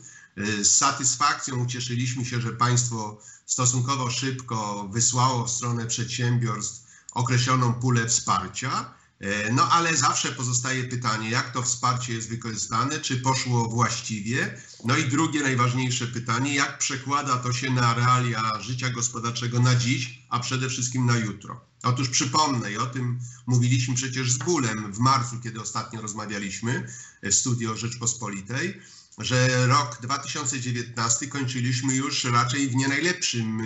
Z 0.61 0.67
satysfakcją 0.67 1.55
ucieszyliśmy 1.55 2.25
się, 2.25 2.41
że 2.41 2.53
państwo 2.53 3.21
stosunkowo 3.45 4.11
szybko 4.11 4.87
wysłało 4.91 5.45
w 5.45 5.51
stronę 5.51 5.85
przedsiębiorstw 5.85 6.87
określoną 7.13 7.73
pulę 7.73 8.07
wsparcia. 8.07 8.93
E, 9.19 9.53
no 9.53 9.69
ale 9.69 9.97
zawsze 9.97 10.31
pozostaje 10.31 10.83
pytanie, 10.83 11.29
jak 11.29 11.53
to 11.53 11.61
wsparcie 11.61 12.13
jest 12.13 12.29
wykorzystane, 12.29 12.99
czy 12.99 13.17
poszło 13.17 13.69
właściwie. 13.69 14.61
No 14.85 14.97
i 14.97 15.05
drugie 15.05 15.41
najważniejsze 15.41 16.07
pytanie, 16.07 16.55
jak 16.55 16.77
przekłada 16.77 17.37
to 17.37 17.53
się 17.53 17.69
na 17.69 17.93
realia 17.93 18.61
życia 18.61 18.89
gospodarczego 18.89 19.59
na 19.59 19.75
dziś, 19.75 20.23
a 20.29 20.39
przede 20.39 20.69
wszystkim 20.69 21.05
na 21.05 21.17
jutro. 21.17 21.61
Otóż 21.83 22.09
przypomnę, 22.09 22.71
i 22.71 22.77
o 22.77 22.85
tym 22.85 23.19
mówiliśmy 23.47 23.95
przecież 23.95 24.31
z 24.31 24.37
bólem 24.37 24.93
w 24.93 24.99
marcu, 24.99 25.39
kiedy 25.43 25.61
ostatnio 25.61 26.01
rozmawialiśmy 26.01 26.87
w 27.23 27.33
studio 27.33 27.77
Rzeczpospolitej 27.77 28.81
że 29.19 29.67
rok 29.67 29.97
2019 30.01 31.27
kończyliśmy 31.27 31.95
już 31.95 32.23
raczej 32.23 32.69
w 32.69 32.75
nie 32.75 32.87
najlepszym 32.87 33.61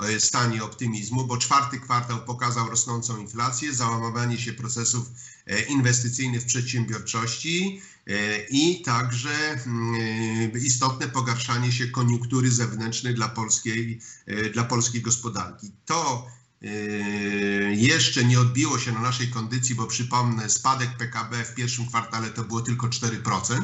e, 0.00 0.20
stanie 0.20 0.64
optymizmu, 0.64 1.24
bo 1.24 1.36
czwarty 1.36 1.80
kwartał 1.80 2.24
pokazał 2.24 2.70
rosnącą 2.70 3.16
inflację, 3.16 3.74
załamywanie 3.74 4.38
się 4.38 4.52
procesów 4.52 5.10
e, 5.46 5.62
inwestycyjnych 5.62 6.42
w 6.42 6.46
przedsiębiorczości 6.46 7.82
e, 8.06 8.38
i 8.44 8.82
także 8.82 9.50
mm, 9.66 10.52
istotne 10.62 11.08
pogarszanie 11.08 11.72
się 11.72 11.86
koniunktury 11.86 12.50
zewnętrznej 12.50 13.14
dla 13.14 13.28
polskiej, 13.28 14.00
dla 14.52 14.64
polskiej 14.64 15.02
gospodarki. 15.02 15.72
To 15.84 16.26
jeszcze 17.70 18.24
nie 18.24 18.40
odbiło 18.40 18.78
się 18.78 18.92
na 18.92 19.00
naszej 19.00 19.28
kondycji, 19.28 19.74
bo 19.74 19.86
przypomnę, 19.86 20.50
spadek 20.50 20.96
PKB 20.96 21.44
w 21.44 21.54
pierwszym 21.54 21.86
kwartale 21.86 22.30
to 22.30 22.44
było 22.44 22.60
tylko 22.60 22.86
4% 22.86 23.62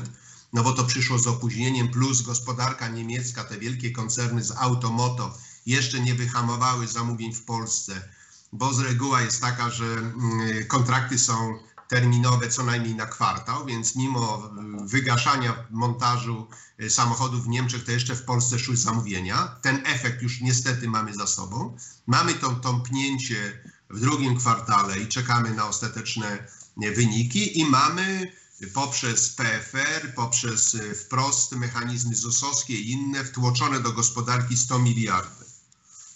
no 0.52 0.62
bo 0.62 0.73
to 0.73 0.85
przyszło 0.85 1.19
z 1.19 1.26
opóźnieniem, 1.26 1.88
plus 1.88 2.23
gospodarka 2.23 2.88
niemiecka, 2.88 3.45
te 3.45 3.59
wielkie 3.59 3.90
koncerny 3.90 4.45
z 4.45 4.50
Automoto 4.50 5.38
jeszcze 5.66 6.00
nie 6.00 6.14
wyhamowały 6.14 6.87
zamówień 6.87 7.33
w 7.33 7.45
Polsce, 7.45 8.09
bo 8.52 8.75
z 8.75 8.80
reguła 8.80 9.23
jest 9.23 9.40
taka, 9.40 9.71
że 9.71 9.85
mm, 9.85 10.66
kontrakty 10.66 11.19
są 11.19 11.59
terminowe 11.88 12.49
co 12.49 12.62
najmniej 12.62 12.95
na 12.95 13.07
kwartał, 13.07 13.66
więc 13.66 13.97
mimo 13.97 14.50
wygaszania 14.85 15.66
montażu 15.71 16.47
y, 16.80 16.90
samochodów 16.90 17.45
w 17.45 17.49
Niemczech, 17.49 17.85
to 17.85 17.92
jeszcze 17.92 18.16
w 18.16 18.25
Polsce 18.25 18.59
szły 18.59 18.76
zamówienia. 18.76 19.57
Ten 19.62 19.83
efekt 19.87 20.23
już 20.23 20.40
niestety 20.40 20.88
mamy 20.88 21.14
za 21.14 21.26
sobą. 21.26 21.76
Mamy 22.07 22.35
to 22.35 22.50
tąpnięcie 22.50 23.62
w 23.90 24.00
drugim 24.00 24.37
kwartale 24.37 24.99
i 24.99 25.09
czekamy 25.09 25.54
na 25.54 25.69
ostateczne 25.69 26.47
wyniki 26.76 27.61
i 27.61 27.64
mamy 27.64 28.33
poprzez 28.66 29.28
PFR, 29.28 30.14
poprzez 30.14 30.74
y, 30.74 30.94
wprost 30.94 31.52
mechanizmy 31.52 32.14
ZUS-owskie 32.16 32.74
i 32.74 32.90
inne 32.90 33.24
wtłoczone 33.24 33.80
do 33.80 33.92
gospodarki 33.92 34.56
100 34.56 34.78
miliardów. 34.78 35.50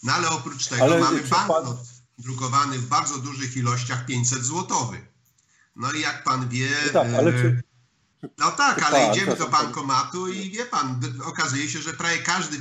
No 0.03 0.13
ale 0.13 0.31
oprócz 0.31 0.67
tego 0.67 0.83
ale 0.83 1.01
mamy 1.01 1.21
banknot 1.21 1.65
pan... 1.65 1.87
drukowany 2.19 2.79
w 2.79 2.87
bardzo 2.89 3.19
dużych 3.19 3.57
ilościach 3.57 4.07
500 4.07 4.45
złotowych. 4.45 5.05
No 5.77 5.93
i 5.93 6.01
jak 6.01 6.25
pan 6.25 6.49
wie... 6.49 6.69
No 6.87 6.93
tak, 6.93 7.15
ale 7.15 7.31
y, 7.31 7.43
czy... 7.43 7.63
No 8.39 8.51
tak, 8.51 8.83
ale 8.83 9.11
idziemy 9.11 9.37
do 9.37 9.49
bankomatu 9.49 10.29
i 10.29 10.51
wie 10.51 10.67
pan, 10.67 11.01
okazuje 11.25 11.71
się, 11.71 11.83
że 11.83 11.93
prawie 11.93 12.19
każdy 12.19 12.57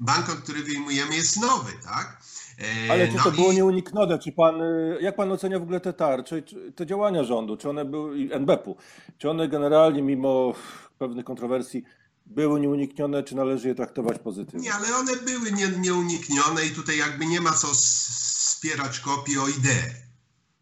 banknot, 0.00 0.38
który 0.38 0.62
wyjmujemy 0.62 1.16
jest 1.16 1.36
nowy, 1.36 1.72
tak? 1.72 2.22
E, 2.60 2.92
Ale 2.92 3.08
czy 3.08 3.14
no 3.16 3.22
to 3.22 3.30
i... 3.30 3.32
było 3.32 3.52
nieuniknione? 3.52 4.18
Czy 4.18 4.32
pan, 4.32 4.62
y, 4.62 4.98
jak 5.00 5.16
pan 5.16 5.32
ocenia 5.32 5.58
w 5.58 5.62
ogóle 5.62 5.80
te 5.80 5.92
tarcze, 5.92 6.42
te 6.76 6.86
działania 6.86 7.24
rządu, 7.24 7.56
czy 7.56 7.70
one 7.70 7.84
były, 7.84 8.28
NBP-u, 8.32 8.76
czy 9.18 9.30
one 9.30 9.48
generalnie 9.48 10.02
mimo 10.02 10.54
pewnych 10.98 11.24
kontrowersji 11.24 11.84
były 12.26 12.60
nieuniknione, 12.60 13.22
czy 13.22 13.36
należy 13.36 13.68
je 13.68 13.74
traktować 13.74 14.18
pozytywnie? 14.18 14.60
Nie, 14.60 14.74
ale 14.74 14.96
one 14.96 15.16
były 15.16 15.52
nie, 15.52 15.68
nieuniknione 15.68 16.66
i 16.66 16.70
tutaj 16.70 16.98
jakby 16.98 17.26
nie 17.26 17.40
ma 17.40 17.52
co 17.52 17.68
spierać 17.74 19.00
kopii 19.00 19.38
o 19.38 19.48
ideę. 19.48 19.94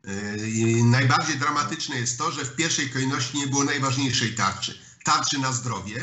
E, 0.05 0.11
najbardziej 0.85 1.37
dramatyczne 1.37 1.97
jest 1.97 2.19
to, 2.19 2.31
że 2.31 2.45
w 2.45 2.57
pierwszej 2.57 2.91
kolejności 2.91 3.39
nie 3.39 3.47
było 3.47 3.65
najważniejszej 3.65 4.35
tarczy. 4.35 4.79
Tarczy 5.05 5.39
na 5.39 5.53
zdrowie, 5.53 5.95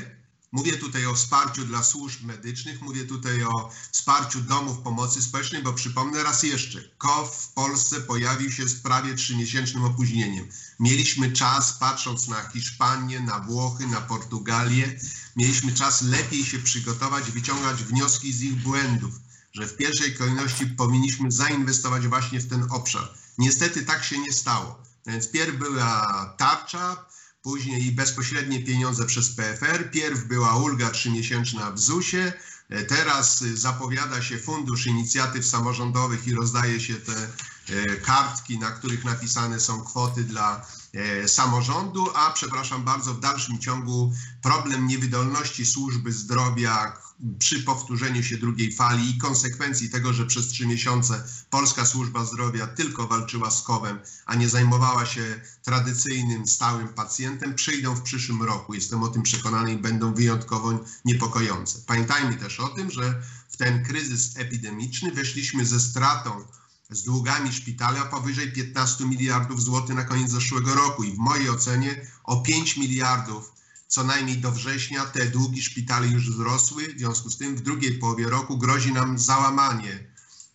Mówię 0.54 0.78
tutaj 0.78 1.06
o 1.06 1.14
wsparciu 1.14 1.66
dla 1.66 1.84
służb 1.84 2.24
medycznych, 2.24 2.82
mówię 2.82 3.06
tutaj 3.06 3.44
o 3.44 3.72
wsparciu 3.92 4.42
domów 4.42 4.78
pomocy 4.78 5.22
społecznej, 5.22 5.64
bo 5.64 5.74
przypomnę 5.74 6.24
raz 6.24 6.44
jeszcze, 6.44 6.82
KOW 6.98 7.36
w 7.36 7.54
Polsce 7.54 8.02
pojawił 8.02 8.52
się 8.52 8.68
z 8.68 8.76
prawie 8.76 9.16
trzymiesięcznym 9.16 9.84
opóźnieniem. 9.86 10.48
Mieliśmy 10.80 11.32
czas, 11.32 11.74
patrząc 11.74 12.28
na 12.28 12.50
Hiszpanię, 12.50 13.20
na 13.20 13.40
Włochy, 13.40 13.88
na 13.88 14.02
Portugalię, 14.02 15.00
mieliśmy 15.36 15.74
czas 15.74 16.02
lepiej 16.02 16.46
się 16.46 16.60
przygotować, 16.60 17.32
wyciągać 17.32 17.84
wnioski 17.84 18.34
z 18.34 18.42
ich 18.42 18.56
błędów, 18.56 19.14
że 19.54 19.68
w 19.68 19.78
pierwszej 19.78 20.16
kolejności 20.16 20.66
powinniśmy 20.66 21.32
zainwestować 21.32 22.08
właśnie 22.08 22.40
w 22.40 22.50
ten 22.50 22.68
obszar. 22.70 23.14
Niestety 23.38 23.86
tak 23.86 24.04
się 24.04 24.18
nie 24.18 24.34
stało. 24.34 24.84
Więc 25.08 25.32
pierw 25.32 25.58
była 25.58 26.26
tarcza, 26.38 27.06
później 27.44 27.92
bezpośrednie 27.92 28.64
pieniądze 28.64 29.06
przez 29.06 29.30
PFR. 29.30 29.92
Pierw 29.92 30.24
była 30.24 30.56
ulga 30.56 30.90
trzymiesięczna 30.90 31.72
w 31.72 31.80
ZUS-ie, 31.80 32.34
e, 32.70 32.84
teraz 32.84 33.40
zapowiada 33.40 34.22
się 34.22 34.38
Fundusz 34.38 34.88
Inicjatyw 34.88 35.46
Samorządowych 35.46 36.28
i 36.28 36.34
rozdaje 36.34 36.80
się 36.80 36.94
te 36.96 37.14
e, 37.14 37.96
kartki, 37.96 38.60
na 38.60 38.72
których 38.72 39.06
napisane 39.06 39.60
są 39.60 39.82
kwoty 39.82 40.24
dla 40.24 40.66
e, 40.94 41.28
samorządu, 41.28 42.08
a 42.16 42.32
przepraszam 42.32 42.84
bardzo, 42.84 43.14
w 43.14 43.20
dalszym 43.20 43.60
ciągu 43.60 44.14
problem 44.42 44.88
niewydolności 44.88 45.66
służby 45.66 46.12
zdrowia, 46.12 47.03
przy 47.40 47.64
powtórzeniu 47.64 48.24
się 48.24 48.38
drugiej 48.38 48.74
fali 48.74 49.10
i 49.10 49.18
konsekwencji 49.18 49.90
tego, 49.90 50.14
że 50.14 50.26
przez 50.26 50.48
trzy 50.48 50.68
miesiące 50.68 51.24
Polska 51.50 51.86
Służba 51.86 52.26
Zdrowia 52.26 52.68
tylko 52.68 53.08
walczyła 53.08 53.52
z 53.52 53.62
COVID, 53.62 53.96
a 54.26 54.36
nie 54.36 54.50
zajmowała 54.50 55.06
się 55.06 55.42
tradycyjnym, 55.64 56.48
stałym 56.48 56.88
pacjentem, 56.88 57.56
przyjdą 57.56 57.96
w 57.96 58.02
przyszłym 58.02 58.44
roku. 58.44 58.74
Jestem 58.74 59.04
o 59.04 59.08
tym 59.08 59.24
przekonany 59.24 59.74
i 59.74 59.78
będą 59.78 60.14
wyjątkowo 60.14 60.86
niepokojące. 61.06 61.80
Pamiętajmy 61.86 62.36
też 62.36 62.60
o 62.60 62.68
tym, 62.68 62.92
że 62.92 63.22
w 63.50 63.58
ten 63.58 63.86
kryzys 63.86 64.38
epidemiczny 64.38 65.12
weszliśmy 65.12 65.66
ze 65.66 65.80
stratą 65.80 66.44
z 66.90 67.04
długami 67.04 67.54
szpitala 67.54 68.06
powyżej 68.06 68.52
15 68.52 69.06
miliardów 69.06 69.64
złotych 69.64 69.96
na 69.96 70.04
koniec 70.04 70.32
zeszłego 70.32 70.76
roku 70.76 71.04
i 71.04 71.12
w 71.12 71.18
mojej 71.18 71.50
ocenie 71.50 72.08
o 72.24 72.42
5 72.42 72.78
miliardów 72.78 73.53
co 73.94 74.04
najmniej 74.04 74.38
do 74.38 74.52
września 74.52 75.06
te 75.06 75.26
długi 75.26 75.64
szpitali 75.64 76.12
już 76.12 76.30
wzrosły, 76.30 76.94
w 76.94 77.00
związku 77.00 77.30
z 77.30 77.38
tym 77.38 77.56
w 77.56 77.62
drugiej 77.62 78.00
połowie 78.00 78.30
roku 78.30 78.58
grozi 78.58 78.94
nam 78.94 79.20
załamanie 79.20 80.08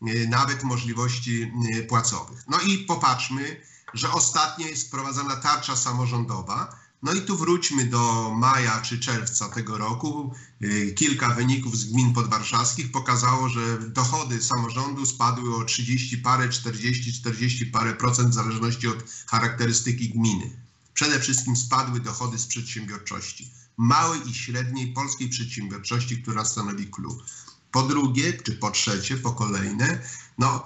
e, 0.02 0.28
nawet 0.28 0.64
możliwości 0.64 1.52
e, 1.76 1.82
płacowych. 1.82 2.44
No 2.48 2.60
i 2.60 2.78
popatrzmy, 2.78 3.60
że 3.94 4.12
ostatnio 4.12 4.66
jest 4.66 4.86
wprowadzana 4.86 5.36
tarcza 5.36 5.76
samorządowa. 5.76 6.78
No 7.02 7.12
i 7.12 7.20
tu 7.20 7.36
wróćmy 7.36 7.84
do 7.84 8.34
maja 8.34 8.80
czy 8.80 8.98
czerwca 8.98 9.48
tego 9.48 9.78
roku. 9.78 10.34
E, 10.60 10.92
kilka 10.92 11.28
wyników 11.34 11.76
z 11.76 11.84
gmin 11.84 12.14
podwarszawskich 12.14 12.92
pokazało, 12.92 13.48
że 13.48 13.78
dochody 13.78 14.42
samorządu 14.42 15.06
spadły 15.06 15.56
o 15.56 15.64
30 15.64 16.18
parę, 16.18 16.48
40, 16.48 17.12
40 17.12 17.66
parę 17.66 17.94
procent 17.94 18.30
w 18.30 18.34
zależności 18.34 18.88
od 18.88 19.04
charakterystyki 19.26 20.10
gminy. 20.10 20.67
Przede 20.98 21.20
wszystkim 21.20 21.56
spadły 21.56 22.00
dochody 22.00 22.38
z 22.38 22.46
przedsiębiorczości, 22.46 23.50
małej 23.76 24.30
i 24.30 24.34
średniej 24.34 24.92
polskiej 24.92 25.28
przedsiębiorczości, 25.28 26.22
która 26.22 26.44
stanowi 26.44 26.86
klucz. 26.86 27.22
Po 27.70 27.82
drugie, 27.82 28.32
czy 28.32 28.52
po 28.52 28.70
trzecie, 28.70 29.16
po 29.16 29.32
kolejne, 29.32 30.02
no, 30.38 30.64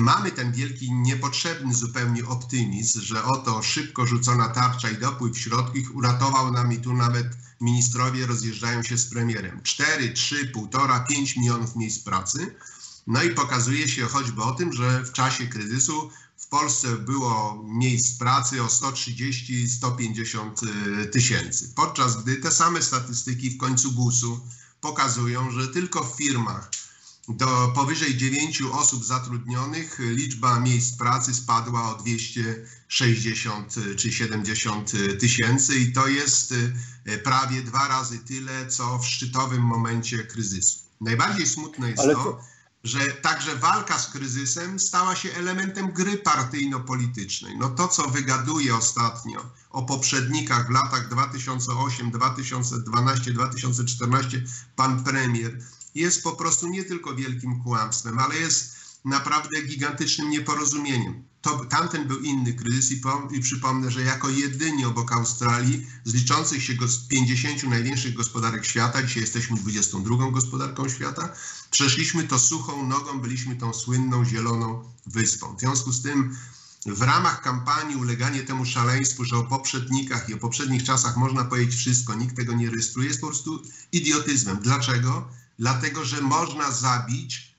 mamy 0.00 0.30
ten 0.32 0.52
wielki, 0.52 0.92
niepotrzebny 0.92 1.74
zupełnie 1.74 2.26
optymizm, 2.26 3.00
że 3.00 3.24
oto 3.24 3.62
szybko 3.62 4.06
rzucona 4.06 4.48
tarcza 4.48 4.90
i 4.90 4.96
dopływ 4.96 5.38
środków 5.38 5.94
uratował 5.94 6.52
nam 6.52 6.72
i 6.72 6.78
tu 6.78 6.92
nawet 6.92 7.26
ministrowie 7.60 8.26
rozjeżdżają 8.26 8.82
się 8.82 8.98
z 8.98 9.06
premierem. 9.06 9.60
4, 9.62 10.12
3, 10.12 10.52
1,5, 10.52 11.06
5 11.06 11.36
milionów 11.36 11.76
miejsc 11.76 12.04
pracy. 12.04 12.54
No 13.06 13.22
i 13.22 13.30
pokazuje 13.30 13.88
się 13.88 14.06
choćby 14.06 14.42
o 14.42 14.52
tym, 14.52 14.72
że 14.72 15.04
w 15.04 15.12
czasie 15.12 15.46
kryzysu 15.46 16.10
Polsce 16.50 16.96
było 16.96 17.62
miejsc 17.64 18.18
pracy 18.18 18.62
o 18.62 18.66
130-150 18.66 20.50
e, 21.02 21.06
tysięcy, 21.06 21.72
podczas 21.74 22.22
gdy 22.22 22.36
te 22.36 22.50
same 22.50 22.82
statystyki 22.82 23.50
w 23.50 23.58
końcu 23.58 23.92
GUS-u 23.92 24.40
pokazują, 24.80 25.50
że 25.50 25.68
tylko 25.68 26.04
w 26.04 26.16
firmach 26.16 26.70
do 27.28 27.72
powyżej 27.74 28.16
9 28.16 28.62
osób 28.62 29.04
zatrudnionych 29.04 29.98
liczba 29.98 30.60
miejsc 30.60 30.96
pracy 30.96 31.34
spadła 31.34 31.96
o 31.96 31.98
260 31.98 33.74
czy 33.96 34.12
70 34.12 34.92
tysięcy 35.20 35.78
i 35.78 35.92
to 35.92 36.08
jest 36.08 36.54
e, 37.04 37.18
prawie 37.18 37.62
dwa 37.62 37.88
razy 37.88 38.18
tyle, 38.18 38.66
co 38.66 38.98
w 38.98 39.06
szczytowym 39.06 39.62
momencie 39.62 40.24
kryzysu. 40.24 40.78
Najbardziej 41.00 41.46
smutne 41.46 41.90
jest 41.90 42.02
Ale 42.02 42.14
to, 42.14 42.40
że 42.84 43.00
także 43.00 43.56
walka 43.56 43.98
z 43.98 44.10
kryzysem 44.10 44.78
stała 44.78 45.16
się 45.16 45.32
elementem 45.32 45.92
gry 45.92 46.18
partyjno-politycznej. 46.18 47.56
No 47.58 47.70
to, 47.70 47.88
co 47.88 48.08
wygaduje 48.08 48.76
ostatnio 48.76 49.50
o 49.70 49.82
poprzednikach 49.82 50.66
w 50.66 50.70
latach 50.70 51.08
2008, 51.08 52.10
2012, 52.10 53.32
2014 53.32 54.44
pan 54.76 55.04
premier, 55.04 55.58
jest 55.94 56.22
po 56.22 56.32
prostu 56.32 56.68
nie 56.68 56.84
tylko 56.84 57.14
wielkim 57.14 57.62
kłamstwem, 57.62 58.18
ale 58.18 58.36
jest 58.36 58.74
naprawdę 59.04 59.62
gigantycznym 59.62 60.30
nieporozumieniem. 60.30 61.29
To, 61.42 61.64
tamten 61.64 62.08
był 62.08 62.18
inny 62.18 62.52
kryzys 62.52 62.90
i, 62.90 62.96
po, 62.96 63.28
i 63.30 63.40
przypomnę, 63.40 63.90
że 63.90 64.02
jako 64.02 64.28
jedyni 64.28 64.84
obok 64.84 65.12
Australii 65.12 65.86
z 66.04 66.14
liczących 66.14 66.62
się 66.62 66.88
z 66.88 66.98
50 66.98 67.62
największych 67.62 68.14
gospodarek 68.14 68.64
świata, 68.64 69.02
dzisiaj 69.02 69.22
jesteśmy 69.22 69.56
22 69.56 70.30
gospodarką 70.30 70.88
świata, 70.88 71.32
przeszliśmy 71.70 72.24
to 72.24 72.38
suchą 72.38 72.86
nogą, 72.86 73.20
byliśmy 73.20 73.56
tą 73.56 73.74
słynną 73.74 74.24
zieloną 74.24 74.84
wyspą. 75.06 75.56
W 75.56 75.60
związku 75.60 75.92
z 75.92 76.02
tym 76.02 76.36
w 76.86 77.02
ramach 77.02 77.42
kampanii 77.42 77.96
uleganie 77.96 78.42
temu 78.42 78.64
szaleństwu, 78.64 79.24
że 79.24 79.36
o 79.36 79.42
poprzednikach 79.42 80.28
i 80.28 80.34
o 80.34 80.38
poprzednich 80.38 80.84
czasach 80.84 81.16
można 81.16 81.44
powiedzieć 81.44 81.74
wszystko, 81.74 82.14
nikt 82.14 82.36
tego 82.36 82.52
nie 82.52 82.70
rejestruje, 82.70 83.08
jest 83.08 83.20
po 83.20 83.26
prostu 83.26 83.62
idiotyzmem. 83.92 84.58
Dlaczego? 84.62 85.28
Dlatego, 85.58 86.04
że 86.04 86.20
można 86.20 86.70
zabić 86.70 87.49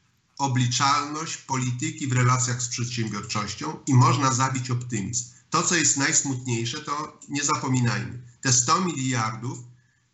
obliczalność 0.41 1.37
polityki 1.37 2.07
w 2.07 2.13
relacjach 2.13 2.61
z 2.61 2.67
przedsiębiorczością 2.67 3.79
i 3.87 3.93
można 3.93 4.33
zabić 4.33 4.71
optymizm. 4.71 5.25
To, 5.49 5.63
co 5.63 5.75
jest 5.75 5.97
najsmutniejsze, 5.97 6.81
to 6.81 7.19
nie 7.29 7.43
zapominajmy, 7.43 8.21
te 8.41 8.53
100 8.53 8.81
miliardów 8.81 9.59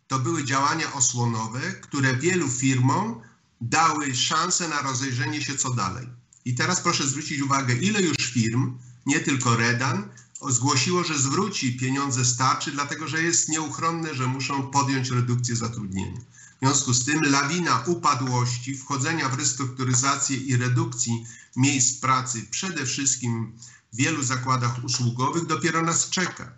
to 0.08 0.18
były 0.18 0.44
działania 0.44 0.92
osłonowe, 0.92 1.60
które 1.60 2.16
wielu 2.16 2.48
firmom 2.48 3.20
dały 3.60 4.14
szansę 4.14 4.68
na 4.68 4.82
rozejrzenie 4.82 5.42
się 5.42 5.58
co 5.58 5.70
dalej. 5.70 6.08
I 6.44 6.54
teraz 6.54 6.80
proszę 6.80 7.06
zwrócić 7.06 7.40
uwagę, 7.42 7.74
ile 7.74 8.02
już 8.02 8.16
firm, 8.16 8.78
nie 9.06 9.20
tylko 9.20 9.56
Redan, 9.56 10.08
zgłosiło, 10.48 11.04
że 11.04 11.18
zwróci 11.18 11.76
pieniądze 11.76 12.24
starczy, 12.24 12.72
dlatego 12.72 13.08
że 13.08 13.22
jest 13.22 13.48
nieuchronne, 13.48 14.14
że 14.14 14.26
muszą 14.26 14.70
podjąć 14.70 15.10
redukcję 15.10 15.56
zatrudnienia. 15.56 16.20
W 16.62 16.64
związku 16.64 16.92
z 16.92 17.04
tym 17.04 17.20
lawina 17.32 17.84
upadłości, 17.86 18.74
wchodzenia 18.74 19.28
w 19.28 19.38
restrukturyzację 19.38 20.36
i 20.36 20.56
redukcji 20.56 21.26
miejsc 21.56 22.00
pracy, 22.00 22.46
przede 22.50 22.86
wszystkim 22.86 23.52
w 23.92 23.96
wielu 23.96 24.22
zakładach 24.22 24.84
usługowych, 24.84 25.46
dopiero 25.46 25.82
nas 25.82 26.10
czeka. 26.10 26.52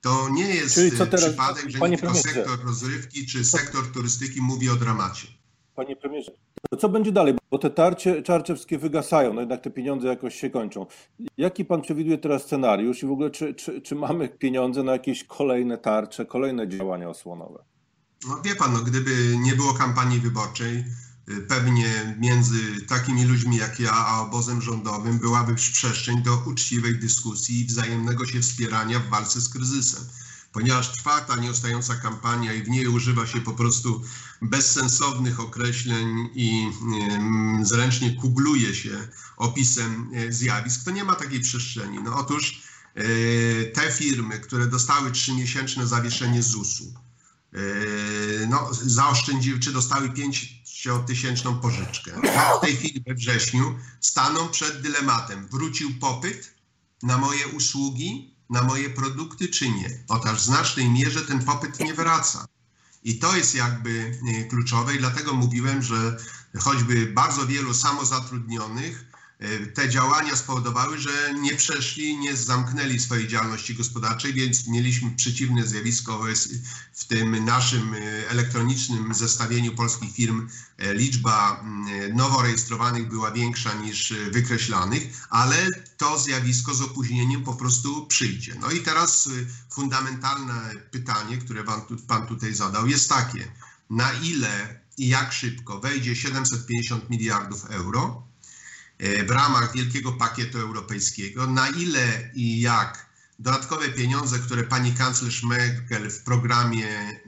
To 0.00 0.28
nie 0.28 0.54
jest 0.54 0.80
przypadek, 1.16 1.70
że 1.70 1.78
nie 1.78 1.98
tylko 1.98 2.14
sektor 2.14 2.64
rozrywki 2.64 3.26
czy 3.26 3.44
sektor 3.44 3.92
turystyki 3.92 4.42
mówi 4.42 4.68
o 4.68 4.76
dramacie. 4.76 5.28
Panie 5.74 5.96
premierze, 5.96 6.32
to 6.70 6.76
co 6.76 6.88
będzie 6.88 7.12
dalej? 7.12 7.34
Bo 7.50 7.58
te 7.58 7.70
tarcie 7.70 8.22
czarczewskie 8.22 8.78
wygasają, 8.78 9.32
no 9.32 9.40
jednak 9.40 9.60
te 9.62 9.70
pieniądze 9.70 10.08
jakoś 10.08 10.34
się 10.34 10.50
kończą. 10.50 10.86
Jaki 11.36 11.64
pan 11.64 11.82
przewiduje 11.82 12.18
teraz 12.18 12.42
scenariusz 12.42 13.02
i 13.02 13.06
w 13.06 13.12
ogóle 13.12 13.30
czy, 13.30 13.54
czy, 13.54 13.80
czy 13.80 13.94
mamy 13.94 14.28
pieniądze 14.28 14.82
na 14.82 14.92
jakieś 14.92 15.24
kolejne 15.24 15.78
tarcze, 15.78 16.26
kolejne 16.26 16.68
działania 16.68 17.08
osłonowe? 17.08 17.64
No 18.24 18.42
wie 18.42 18.56
pan, 18.56 18.72
no, 18.72 18.82
gdyby 18.82 19.36
nie 19.38 19.56
było 19.56 19.74
kampanii 19.74 20.20
wyborczej, 20.20 20.84
y, 21.28 21.40
pewnie 21.40 22.16
między 22.18 22.86
takimi 22.86 23.24
ludźmi 23.24 23.56
jak 23.56 23.80
ja 23.80 23.92
a 23.92 24.20
obozem 24.20 24.62
rządowym 24.62 25.18
byłaby 25.18 25.54
przestrzeń 25.54 26.22
do 26.22 26.36
uczciwej 26.46 26.98
dyskusji 26.98 27.60
i 27.60 27.66
wzajemnego 27.66 28.26
się 28.26 28.40
wspierania 28.40 28.98
w 28.98 29.08
walce 29.08 29.40
z 29.40 29.48
kryzysem. 29.48 30.04
Ponieważ 30.52 30.92
trwa 30.92 31.20
ta 31.20 31.36
nieustająca 31.36 31.94
kampania 31.94 32.52
i 32.52 32.62
w 32.62 32.68
niej 32.68 32.88
używa 32.88 33.26
się 33.26 33.40
po 33.40 33.52
prostu 33.52 34.02
bezsensownych 34.42 35.40
określeń 35.40 36.30
i 36.34 36.70
zręcznie 37.62 38.14
kugluje 38.14 38.74
się 38.74 39.08
opisem 39.36 40.10
e, 40.14 40.32
zjawisk, 40.32 40.84
to 40.84 40.90
nie 40.90 41.04
ma 41.04 41.14
takiej 41.14 41.40
przestrzeni. 41.40 41.98
No 42.04 42.16
otóż 42.16 42.62
e, 42.94 43.02
te 43.64 43.92
firmy, 43.92 44.40
które 44.40 44.66
dostały 44.66 45.10
trzymiesięczne 45.10 45.86
zawieszenie 45.86 46.42
ZUS-u, 46.42 46.94
no, 48.48 48.68
zaoszczędziły, 48.72 49.60
czy 49.60 49.72
dostały 49.72 50.08
5-tysięczną 50.08 51.60
pożyczkę. 51.60 52.12
W 52.58 52.60
tej 52.60 52.76
chwili 52.76 53.04
we 53.06 53.14
wrześniu 53.14 53.74
staną 54.00 54.48
przed 54.48 54.82
dylematem. 54.82 55.48
Wrócił 55.48 55.90
popyt 56.00 56.54
na 57.02 57.18
moje 57.18 57.48
usługi, 57.48 58.36
na 58.50 58.62
moje 58.62 58.90
produkty, 58.90 59.48
czy 59.48 59.70
nie? 59.70 60.04
Otóż 60.08 60.32
w 60.32 60.44
znacznej 60.44 60.90
mierze 60.90 61.20
ten 61.20 61.44
popyt 61.44 61.80
nie 61.80 61.94
wraca. 61.94 62.46
I 63.02 63.18
to 63.18 63.36
jest 63.36 63.54
jakby 63.54 64.20
yy, 64.22 64.44
kluczowe 64.44 64.94
i 64.94 64.98
dlatego 64.98 65.34
mówiłem, 65.34 65.82
że 65.82 66.16
choćby 66.58 67.06
bardzo 67.06 67.46
wielu 67.46 67.74
samozatrudnionych 67.74 69.11
te 69.74 69.88
działania 69.88 70.36
spowodowały, 70.36 70.98
że 70.98 71.34
nie 71.40 71.54
przeszli, 71.54 72.18
nie 72.18 72.36
zamknęli 72.36 72.98
swojej 72.98 73.28
działalności 73.28 73.74
gospodarczej, 73.74 74.34
więc 74.34 74.66
mieliśmy 74.66 75.10
przeciwne 75.10 75.66
zjawisko 75.66 76.24
w 76.92 77.04
tym 77.04 77.44
naszym 77.44 77.94
e, 77.94 77.98
elektronicznym 78.30 79.14
zestawieniu 79.14 79.74
polskich 79.74 80.14
firm. 80.14 80.48
E, 80.78 80.94
liczba 80.94 81.64
nowo 82.14 82.42
rejestrowanych 82.42 83.08
była 83.08 83.30
większa 83.30 83.74
niż 83.74 84.14
wykreślanych, 84.30 85.02
ale 85.30 85.68
to 85.96 86.18
zjawisko 86.18 86.74
z 86.74 86.82
opóźnieniem 86.82 87.44
po 87.44 87.54
prostu 87.54 88.06
przyjdzie. 88.06 88.54
No 88.60 88.70
i 88.70 88.80
teraz 88.80 89.28
fundamentalne 89.70 90.70
pytanie, 90.90 91.36
które 91.36 91.64
pan 92.06 92.26
tutaj 92.26 92.54
zadał, 92.54 92.86
jest 92.86 93.08
takie: 93.08 93.52
na 93.90 94.12
ile 94.12 94.80
i 94.98 95.08
jak 95.08 95.32
szybko 95.32 95.80
wejdzie 95.80 96.16
750 96.16 97.10
miliardów 97.10 97.64
euro? 97.70 98.31
W 99.26 99.30
ramach 99.30 99.72
wielkiego 99.72 100.12
pakietu 100.12 100.58
europejskiego, 100.58 101.46
na 101.46 101.68
ile 101.68 102.30
i 102.34 102.60
jak 102.60 103.12
dodatkowe 103.38 103.88
pieniądze, 103.88 104.38
które 104.38 104.64
pani 104.64 104.92
kanclerz 104.92 105.42
Merkel 105.42 106.10
w 106.10 106.22
programie 106.22 107.20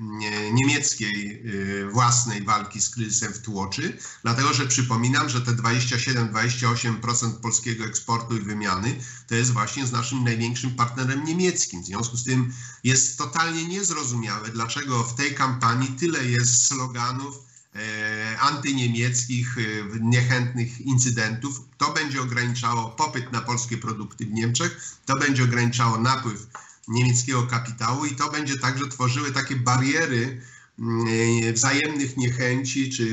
niemieckiej 0.52 1.42
e, 1.82 1.90
własnej 1.90 2.42
walki 2.42 2.80
z 2.80 2.90
kryzysem 2.90 3.32
wtłoczy, 3.32 3.98
dlatego 4.22 4.52
że 4.54 4.66
przypominam, 4.66 5.28
że 5.28 5.40
te 5.40 5.52
27-28% 5.52 7.32
polskiego 7.40 7.84
eksportu 7.84 8.36
i 8.36 8.40
wymiany 8.40 8.96
to 9.26 9.34
jest 9.34 9.52
właśnie 9.52 9.86
z 9.86 9.92
naszym 9.92 10.24
największym 10.24 10.70
partnerem 10.70 11.24
niemieckim. 11.24 11.82
W 11.82 11.86
związku 11.86 12.16
z 12.16 12.24
tym 12.24 12.52
jest 12.84 13.18
totalnie 13.18 13.64
niezrozumiałe, 13.64 14.48
dlaczego 14.48 15.04
w 15.04 15.14
tej 15.14 15.34
kampanii 15.34 15.88
tyle 15.88 16.24
jest 16.24 16.66
sloganów, 16.66 17.43
antyniemieckich, 18.40 19.58
e, 19.58 19.62
niechętnych 20.00 20.80
incydentów. 20.80 21.60
To 21.78 21.92
będzie 21.92 22.22
ograniczało 22.22 22.88
popyt 22.88 23.32
na 23.32 23.40
polskie 23.40 23.78
produkty 23.78 24.26
w 24.26 24.32
Niemczech, 24.32 24.96
to 25.06 25.16
będzie 25.16 25.44
ograniczało 25.44 25.98
napływ 25.98 26.46
niemieckiego 26.88 27.42
kapitału 27.42 28.04
i 28.04 28.14
to 28.14 28.30
będzie 28.30 28.58
także 28.58 28.88
tworzyły 28.88 29.32
takie 29.32 29.56
bariery 29.56 30.40
mm, 30.78 31.06
e, 31.48 31.52
wzajemnych 31.52 32.16
niechęci 32.16 32.90
czy 32.90 33.06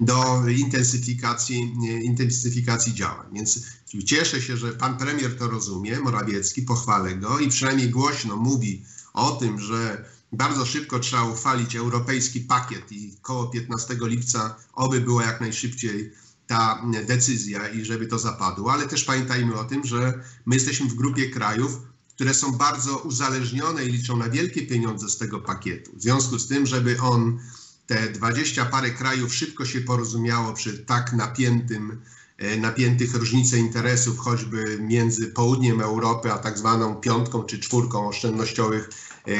do 0.00 0.48
intensyfikacji, 0.48 1.74
intensyfikacji 2.02 2.94
działań. 2.94 3.26
Więc 3.32 3.66
cieszę 4.04 4.42
się, 4.42 4.56
że 4.56 4.72
pan 4.72 4.96
premier 4.96 5.38
to 5.38 5.48
rozumie, 5.48 6.00
Morawiecki, 6.00 6.62
pochwalę 6.62 7.16
go 7.16 7.38
i 7.38 7.48
przynajmniej 7.48 7.90
głośno 7.90 8.36
mówi 8.36 8.82
o 9.12 9.30
tym, 9.30 9.60
że 9.60 10.04
bardzo 10.36 10.66
szybko 10.66 10.98
trzeba 10.98 11.24
uchwalić 11.24 11.76
europejski 11.76 12.40
pakiet 12.40 12.92
i 12.92 13.16
koło 13.22 13.46
15 13.46 13.96
lipca 14.00 14.56
oby 14.72 15.00
była 15.00 15.24
jak 15.24 15.40
najszybciej 15.40 16.12
ta 16.46 16.82
decyzja 17.06 17.68
i 17.68 17.84
żeby 17.84 18.06
to 18.06 18.18
zapadło, 18.18 18.72
ale 18.72 18.88
też 18.88 19.04
pamiętajmy 19.04 19.58
o 19.58 19.64
tym, 19.64 19.84
że 19.84 20.24
my 20.46 20.54
jesteśmy 20.54 20.88
w 20.88 20.94
grupie 20.94 21.30
krajów, 21.30 21.80
które 22.08 22.34
są 22.34 22.52
bardzo 22.52 22.98
uzależnione 22.98 23.84
i 23.84 23.92
liczą 23.92 24.16
na 24.16 24.28
wielkie 24.28 24.66
pieniądze 24.66 25.08
z 25.08 25.18
tego 25.18 25.40
pakietu. 25.40 25.92
W 25.96 26.02
związku 26.02 26.38
z 26.38 26.48
tym, 26.48 26.66
żeby 26.66 27.00
on, 27.00 27.38
te 27.86 28.08
dwadzieścia 28.08 28.64
parę 28.64 28.90
krajów 28.90 29.34
szybko 29.34 29.64
się 29.64 29.80
porozumiało 29.80 30.52
przy 30.52 30.78
tak 30.78 31.12
napiętym, 31.12 32.00
e, 32.38 32.56
napiętych 32.56 33.14
różnicach 33.14 33.60
interesów, 33.60 34.18
choćby 34.18 34.78
między 34.80 35.26
południem 35.26 35.80
Europy 35.80 36.32
a 36.32 36.38
tak 36.38 36.58
zwaną 36.58 36.94
piątką 36.94 37.42
czy 37.42 37.58
czwórką 37.58 38.08
oszczędnościowych 38.08 38.90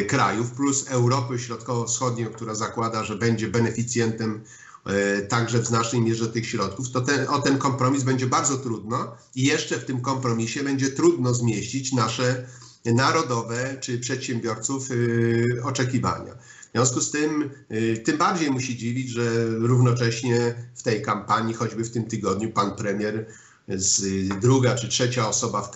krajów, 0.09 0.51
plus 0.51 0.89
Europy 0.89 1.39
Środkowo-Wschodniej, 1.39 2.27
która 2.35 2.55
zakłada, 2.55 3.05
że 3.05 3.17
będzie 3.17 3.49
beneficjentem 3.49 4.41
także 5.29 5.59
w 5.59 5.67
znacznej 5.67 6.03
mierze 6.03 6.29
tych 6.29 6.47
środków, 6.47 6.91
to 6.91 7.01
ten, 7.01 7.29
o 7.29 7.39
ten 7.43 7.59
kompromis 7.59 8.03
będzie 8.03 8.27
bardzo 8.27 8.57
trudno 8.57 9.17
i 9.35 9.45
jeszcze 9.45 9.79
w 9.79 9.85
tym 9.85 10.01
kompromisie 10.01 10.63
będzie 10.63 10.91
trudno 10.91 11.35
zmieścić 11.35 11.93
nasze 11.93 12.47
narodowe 12.85 13.77
czy 13.81 13.99
przedsiębiorców 13.99 14.89
oczekiwania. 15.63 16.35
W 16.35 16.77
związku 16.77 17.01
z 17.01 17.11
tym, 17.11 17.51
tym 18.05 18.19
bardziej 18.19 18.51
musi 18.51 18.77
dziwić, 18.77 19.09
że 19.09 19.47
równocześnie 19.47 20.55
w 20.75 20.83
tej 20.83 21.03
kampanii, 21.03 21.55
choćby 21.55 21.85
w 21.85 21.91
tym 21.91 22.05
tygodniu, 22.05 22.51
pan 22.51 22.77
premier 22.77 23.27
z 23.69 24.29
druga 24.41 24.75
czy 24.75 24.89
trzecia 24.89 25.29
osoba 25.29 25.63
w 25.63 25.71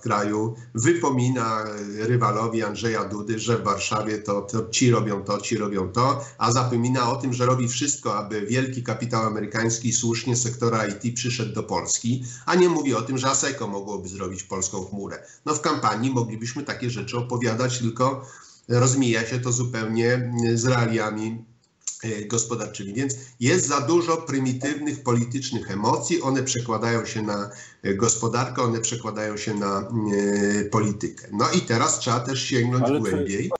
kraju, 0.00 0.54
wypomina 0.74 1.64
rywalowi 1.98 2.62
Andrzeja 2.62 3.04
Dudy, 3.04 3.38
że 3.38 3.58
w 3.58 3.62
Warszawie 3.62 4.18
to, 4.18 4.40
to 4.40 4.68
ci 4.68 4.90
robią 4.90 5.24
to, 5.24 5.40
ci 5.40 5.58
robią 5.58 5.88
to, 5.88 6.24
a 6.38 6.52
zapomina 6.52 7.10
o 7.10 7.16
tym, 7.16 7.32
że 7.32 7.46
robi 7.46 7.68
wszystko, 7.68 8.18
aby 8.18 8.46
wielki 8.46 8.82
kapitał 8.82 9.26
amerykański 9.26 9.92
słusznie 9.92 10.36
sektora 10.36 10.86
IT 10.86 11.16
przyszedł 11.16 11.54
do 11.54 11.62
Polski, 11.62 12.24
a 12.46 12.54
nie 12.54 12.68
mówi 12.68 12.94
o 12.94 13.02
tym, 13.02 13.18
że 13.18 13.30
ASECO 13.30 13.66
mogłoby 13.66 14.08
zrobić 14.08 14.42
polską 14.42 14.84
chmurę. 14.84 15.26
No 15.46 15.54
w 15.54 15.60
kampanii 15.60 16.10
moglibyśmy 16.10 16.62
takie 16.62 16.90
rzeczy 16.90 17.18
opowiadać, 17.18 17.78
tylko 17.78 18.26
rozmija 18.68 19.26
się 19.26 19.40
to 19.40 19.52
zupełnie 19.52 20.32
z 20.54 20.66
realiami 20.66 21.51
gospodarczymi. 22.26 22.94
Więc 22.94 23.14
jest 23.40 23.68
za 23.68 23.80
dużo 23.80 24.16
prymitywnych 24.16 25.02
politycznych 25.02 25.70
emocji, 25.70 26.22
one 26.22 26.42
przekładają 26.42 27.04
się 27.04 27.22
na 27.22 27.50
e, 27.82 27.94
gospodarkę, 27.94 28.62
one 28.62 28.80
przekładają 28.80 29.36
się 29.36 29.54
na 29.54 29.80
e, 29.80 30.64
politykę. 30.64 31.28
No 31.32 31.44
i 31.50 31.60
teraz 31.60 31.98
trzeba 31.98 32.20
też 32.20 32.42
sięgnąć 32.42 32.84
Ale 32.84 33.00
głębiej, 33.00 33.50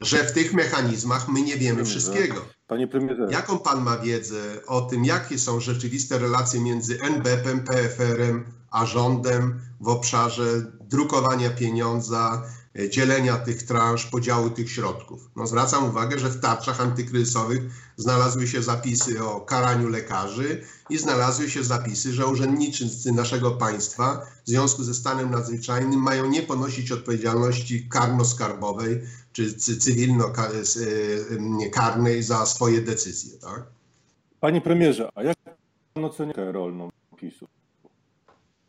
że 0.00 0.24
w 0.24 0.32
tych 0.32 0.52
mechanizmach 0.52 1.28
my 1.28 1.42
nie 1.42 1.56
wiemy 1.56 1.84
wszystkiego. 1.84 2.44
Panie 2.66 2.88
premierze. 2.88 3.28
Jaką 3.30 3.58
pan 3.58 3.82
ma 3.82 3.98
wiedzę 3.98 4.66
o 4.66 4.80
tym, 4.80 5.04
jakie 5.04 5.38
są 5.38 5.60
rzeczywiste 5.60 6.18
relacje 6.18 6.60
między 6.60 7.00
NBP-em, 7.02 7.64
PFR-em 7.64 8.44
a 8.70 8.86
rządem 8.86 9.60
w 9.80 9.88
obszarze 9.88 10.72
drukowania 10.80 11.50
pieniądza, 11.50 12.42
E, 12.42 12.59
dzielenia 12.90 13.36
tych 13.36 13.62
transz, 13.62 14.06
podziału 14.06 14.50
tych 14.50 14.70
środków. 14.70 15.30
No, 15.36 15.46
zwracam 15.46 15.84
uwagę, 15.84 16.18
że 16.18 16.28
w 16.28 16.40
tarczach 16.40 16.80
antykryzysowych 16.80 17.62
znalazły 17.96 18.46
się 18.46 18.62
zapisy 18.62 19.24
o 19.24 19.40
karaniu 19.40 19.88
lekarzy 19.88 20.64
i 20.90 20.98
znalazły 20.98 21.50
się 21.50 21.64
zapisy, 21.64 22.12
że 22.12 22.26
urzędnicy 22.26 23.12
naszego 23.12 23.50
państwa 23.50 24.26
w 24.44 24.48
związku 24.48 24.84
ze 24.84 24.94
stanem 24.94 25.30
nadzwyczajnym 25.30 26.02
mają 26.02 26.26
nie 26.26 26.42
ponosić 26.42 26.92
odpowiedzialności 26.92 27.88
karno-skarbowej 27.88 29.00
czy 29.32 29.54
cywilno-karnej 29.54 32.22
za 32.22 32.46
swoje 32.46 32.80
decyzje. 32.80 33.38
Tak? 33.38 33.62
Panie 34.40 34.60
premierze, 34.60 35.08
a 35.14 35.22
jak 35.22 35.36
pan 35.94 36.04
ocenia 36.04 36.52
rolną 36.52 36.88
PiSu? 37.16 37.46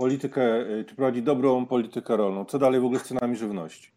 Politykę, 0.02 0.70
y, 0.80 0.86
czy 0.86 0.96
prowadzi 0.96 1.24
dobrą 1.24 1.66
politykę 1.66 2.18
rolną. 2.18 2.46
Co 2.46 2.60
dalej 2.60 2.82
w 2.82 2.86
ogóle 2.86 3.00
z 3.00 3.04
cenami 3.04 3.38
żywności? 3.38 3.92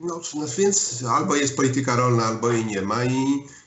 No, 0.00 0.20
no 0.34 0.46
więc 0.58 1.04
albo 1.08 1.36
jest 1.36 1.56
polityka 1.56 1.96
rolna, 1.96 2.24
albo 2.24 2.52
jej 2.52 2.64
nie 2.64 2.82
ma 2.82 3.04
i 3.04 3.24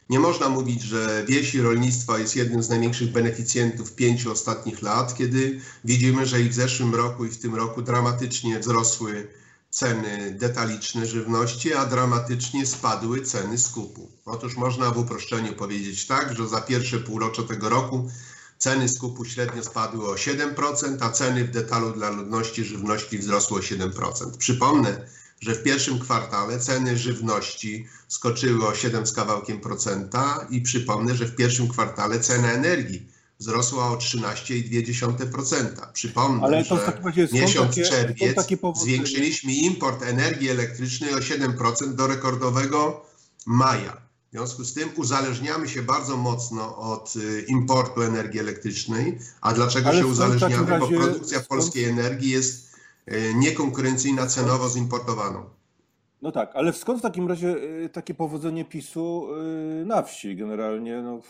nie 0.10 0.20
można 0.20 0.50
mówić, 0.50 0.82
że 0.82 1.26
wieś 1.28 1.56
i 1.56 1.62
rolnictwo 1.62 2.17
jest 2.17 2.36
jednym 2.36 2.63
z 2.63 2.70
największych 2.70 3.12
beneficjentów 3.12 3.96
pięciu 3.96 4.32
ostatnich 4.32 4.82
lat, 4.82 5.15
kiedy 5.15 5.62
widzimy, 5.86 6.26
że 6.26 6.41
i 6.41 6.50
w 6.50 6.54
zeszłym 6.54 6.96
roku, 6.96 7.26
i 7.26 7.30
w 7.30 7.41
tym 7.41 7.56
roku 7.56 7.82
dramatycznie 7.82 8.60
wzrosły 8.60 9.28
ceny 9.70 10.32
detaliczne 10.39 11.06
żywności, 11.06 11.74
a 11.74 11.86
dramatycznie 11.86 12.65
spadły 12.65 13.22
ceny 13.22 13.58
skupu. 13.58 14.12
Otóż 14.26 14.58
można 14.58 14.91
w 14.91 14.98
uproszczeniu 14.98 15.54
powiedzieć 15.54 16.08
tak, 16.08 16.36
że 16.38 16.48
za 16.48 16.62
pierwsze 16.62 17.00
półrocze 17.00 17.43
tego 17.43 17.70
roku 17.70 18.10
Ceny 18.58 18.89
skupu 18.89 19.26
średnio 19.26 19.63
spadły 19.63 20.10
o 20.10 20.13
7%, 20.13 20.98
a 21.00 21.10
ceny 21.10 21.43
w 21.43 21.52
detalu 21.52 21.91
dla 21.91 22.10
ludności 22.10 22.63
żywności 22.63 23.17
wzrosły 23.17 23.58
o 23.58 23.62
7%. 23.62 24.38
Przypomnę, 24.38 25.08
że 25.39 25.56
w 25.56 25.63
pierwszym 25.63 26.00
kwartale 26.00 26.60
ceny 26.60 26.98
żywności 26.98 27.88
skoczyły 28.08 28.67
o 28.67 28.76
7 28.76 29.08
z 29.08 29.13
kawałkiem 29.13 29.60
procenta 29.60 30.48
i 30.50 30.62
przypomnę, 30.62 31.15
że 31.15 31.26
w 31.26 31.36
pierwszym 31.36 31.67
kwartale 31.67 32.20
cena 32.20 32.52
energii 32.52 33.08
wzrosła 33.39 33.91
o 33.91 33.96
13,2%. 33.96 35.91
Przypomnę, 35.93 36.43
Ale 36.43 36.63
że 36.63 37.28
miesiąc 37.32 37.76
takie, 37.76 37.89
czerwiec 37.89 38.38
zwiększyliśmy 38.76 39.54
import 39.54 40.04
energii 40.04 40.50
elektrycznej 40.50 41.13
o 41.13 41.17
7% 41.17 41.93
do 41.93 42.08
rekordowego 42.08 43.06
maja. 43.46 44.07
W 44.38 44.39
związku 44.39 44.63
z 44.63 44.73
tym 44.73 44.89
uzależniamy 44.95 45.69
się 45.69 45.82
bardzo 45.82 46.17
mocno 46.17 46.78
od 46.78 47.15
y, 47.15 47.45
importu 47.47 48.02
energii 48.02 48.39
elektrycznej. 48.39 49.19
A 49.41 49.54
dlaczego 49.54 49.89
Ale 49.89 50.00
się 50.00 50.08
uzależniamy? 50.08 50.65
Razie... 50.65 50.80
Bo 50.80 50.88
produkcja 50.88 51.39
polskiej 51.39 51.86
energii 51.86 52.30
jest 52.30 52.76
y, 53.08 53.34
niekonkurencyjna 53.36 54.28
cenowo 54.28 54.69
z 54.69 54.76
importowaną. 54.76 55.43
No 56.21 56.32
tak, 56.32 56.52
ale 56.54 56.73
skąd 56.73 57.00
w 57.00 57.02
takim 57.02 57.28
razie 57.28 57.47
y, 57.86 57.89
takie 57.93 58.13
powodzenie 58.13 58.65
PiSu 58.65 59.28
na 59.86 60.04
wsi 60.04 60.36
generalnie, 60.36 61.02
no, 61.02 61.21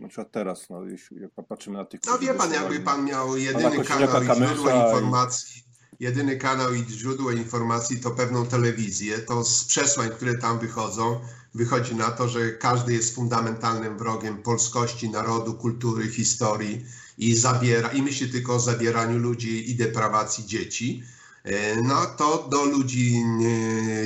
na 0.00 0.08
przykład 0.08 0.30
teraz, 0.30 0.70
no, 0.70 0.84
jeśli 0.84 1.20
jak 1.20 1.30
patrzymy 1.48 1.76
na 1.76 1.84
tych... 1.84 2.00
No 2.06 2.18
wie 2.18 2.34
pan, 2.34 2.52
jakby 2.52 2.80
pan 2.80 3.04
miał 3.04 3.36
jedyny 3.36 3.84
kanał 3.84 4.22
i 4.22 4.26
źródło 4.26 4.86
informacji, 4.86 5.62
jedyny 6.00 6.36
kanał 6.36 6.74
i 6.74 6.84
źródło 6.90 7.30
informacji 7.30 8.00
to 8.00 8.10
pewną 8.10 8.46
telewizję, 8.46 9.18
to 9.18 9.44
z 9.44 9.64
przesłań, 9.64 10.10
które 10.10 10.38
tam 10.38 10.58
wychodzą, 10.58 11.20
wychodzi 11.54 11.94
na 11.94 12.10
to, 12.10 12.28
że 12.28 12.52
każdy 12.52 12.92
jest 12.92 13.14
fundamentalnym 13.14 13.98
wrogiem 13.98 14.42
polskości, 14.42 15.10
narodu, 15.10 15.54
kultury, 15.54 16.08
historii 16.08 16.84
i 17.18 17.36
zabiera, 17.36 17.88
i 17.88 18.02
myśli 18.02 18.30
tylko 18.30 18.54
o 18.54 18.60
zabieraniu 18.60 19.18
ludzi 19.18 19.70
i 19.70 19.74
deprawacji 19.74 20.46
dzieci, 20.46 21.02
e, 21.44 21.82
no 21.82 22.06
to 22.06 22.48
do 22.50 22.64
ludzi 22.64 23.24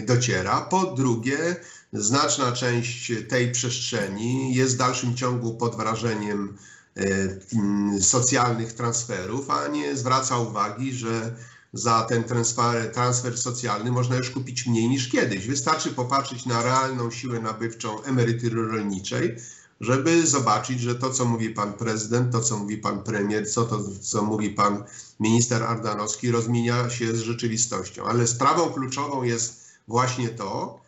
dociera. 0.07 0.61
Po 0.61 0.87
drugie, 0.87 1.57
znaczna 1.93 2.53
część 2.53 3.13
tej 3.29 3.53
przestrzeni 3.53 4.55
jest 4.55 4.75
w 4.75 4.79
dalszym 4.79 5.17
ciągu 5.17 5.55
pod 5.55 5.77
wrażeniem 5.77 6.57
e, 6.97 8.01
socjalnych 8.01 8.73
transferów, 8.73 9.51
a 9.51 9.69
nie 9.69 9.97
zwraca 9.97 10.39
uwagi, 10.39 10.95
że 10.95 11.37
za 11.73 12.03
ten 12.03 12.25
transfer, 12.25 12.93
transfer 12.93 13.39
socjalny 13.39 13.93
można 13.93 14.17
już 14.17 14.31
kupić 14.31 14.67
mniej 14.67 14.89
niż 14.89 15.09
kiedyś. 15.09 15.47
Wystarczy 15.47 15.91
popatrzeć 15.91 16.47
na 16.47 16.63
realną 16.63 17.11
siłę 17.11 17.41
nabywczą 17.41 18.03
emerytury 18.03 18.69
rolniczej, 18.69 19.37
żeby 19.81 20.27
zobaczyć, 20.27 20.81
że 20.81 20.95
to, 20.95 21.11
co 21.11 21.25
mówi 21.25 21.51
pan 21.51 21.73
prezydent, 21.73 22.33
to, 22.33 22.41
co 22.41 22.57
mówi 22.57 22.77
pan 22.77 23.03
premier, 23.03 23.51
co 23.51 23.65
to, 23.65 23.81
co 24.01 24.23
mówi 24.23 24.51
pan 24.51 24.85
minister 25.21 25.63
Ardanowski, 25.63 26.31
rozmienia 26.31 26.91
się 26.91 27.17
z 27.17 27.21
rzeczywistością. 27.21 28.05
Ale 28.05 28.27
sprawą 28.27 28.71
kluczową 28.71 29.23
jest 29.23 29.69
właśnie 29.89 30.29
to, 30.29 30.81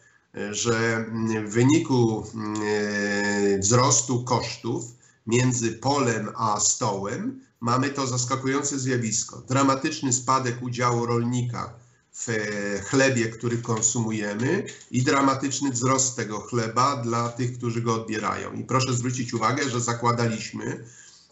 że 0.51 1.05
w 1.45 1.51
wyniku 1.51 2.27
e, 2.65 3.59
wzrostu 3.59 4.25
kosztów 4.25 4.85
między 5.27 5.73
polem 5.73 6.29
a 6.37 6.61
stołem 6.61 7.41
mamy 7.61 7.91
to 7.91 8.07
zaskakujące 8.07 8.79
zjawisko. 8.79 9.43
Dramatyczny 9.49 10.13
spadek 10.13 10.63
udziału 10.63 11.07
rolnika 11.07 11.75
w 12.13 12.29
e, 12.29 12.35
chlebie, 12.83 13.29
który 13.29 13.59
konsumujemy 13.59 14.67
i 14.91 15.03
dramatyczny 15.03 15.71
wzrost 15.71 16.17
tego 16.17 16.41
chleba 16.41 16.97
dla 16.97 17.29
tych, 17.29 17.59
którzy 17.59 17.83
go 17.83 17.95
odbierają. 17.95 18.53
I 18.53 18.65
proszę 18.65 18.93
zwrócić 18.93 19.35
uwagę, 19.35 19.71
że 19.71 19.81
zakładaliśmy, 19.81 20.85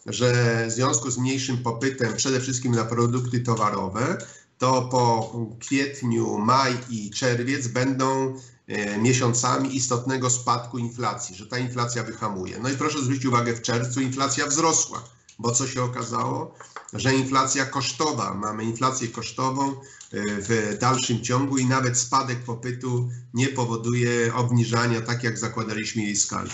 że 0.05 0.65
w 0.67 0.71
związku 0.71 1.11
z 1.11 1.17
mniejszym 1.17 1.57
popytem, 1.57 2.15
przede 2.15 2.39
wszystkim 2.39 2.75
na 2.75 2.85
produkty 2.85 3.39
towarowe, 3.39 4.17
to 4.57 4.81
po 4.81 5.33
kwietniu, 5.59 6.37
maj 6.37 6.77
i 6.89 7.09
czerwiec 7.11 7.67
będą 7.67 8.35
e, 8.67 8.97
miesiącami 8.97 9.75
istotnego 9.75 10.29
spadku 10.29 10.77
inflacji, 10.77 11.35
że 11.35 11.47
ta 11.47 11.57
inflacja 11.57 12.03
wyhamuje. 12.03 12.59
No 12.59 12.69
i 12.69 12.77
proszę 12.77 13.01
zwrócić 13.01 13.25
uwagę, 13.25 13.53
w 13.55 13.61
czerwcu 13.61 14.01
inflacja 14.01 14.47
wzrosła 14.47 15.03
bo 15.39 15.51
co 15.51 15.67
się 15.67 15.83
okazało? 15.83 16.55
Że 16.93 17.13
inflacja 17.13 17.65
kosztowa, 17.65 18.33
mamy 18.33 18.63
inflację 18.63 19.07
kosztową 19.07 19.71
e, 19.71 19.73
w 20.11 20.77
dalszym 20.79 21.21
ciągu 21.21 21.57
i 21.57 21.65
nawet 21.65 21.97
spadek 21.97 22.37
popytu 22.37 23.09
nie 23.33 23.47
powoduje 23.47 24.33
obniżania, 24.35 25.01
tak 25.01 25.23
jak 25.23 25.37
zakładaliśmy 25.37 26.03
jej 26.03 26.15
skali. 26.15 26.49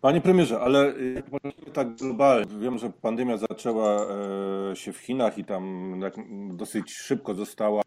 Panie 0.00 0.20
premierze, 0.20 0.60
ale 0.60 0.94
jak 1.14 1.24
tak 1.72 1.96
globalnie, 1.96 2.60
wiem, 2.60 2.78
że 2.78 2.90
pandemia 2.90 3.36
zaczęła 3.36 4.06
e, 4.70 4.76
się 4.76 4.92
w 4.92 4.98
Chinach 4.98 5.38
i 5.38 5.44
tam 5.44 5.94
dosyć 6.56 6.92
szybko 6.92 7.34
została 7.34 7.82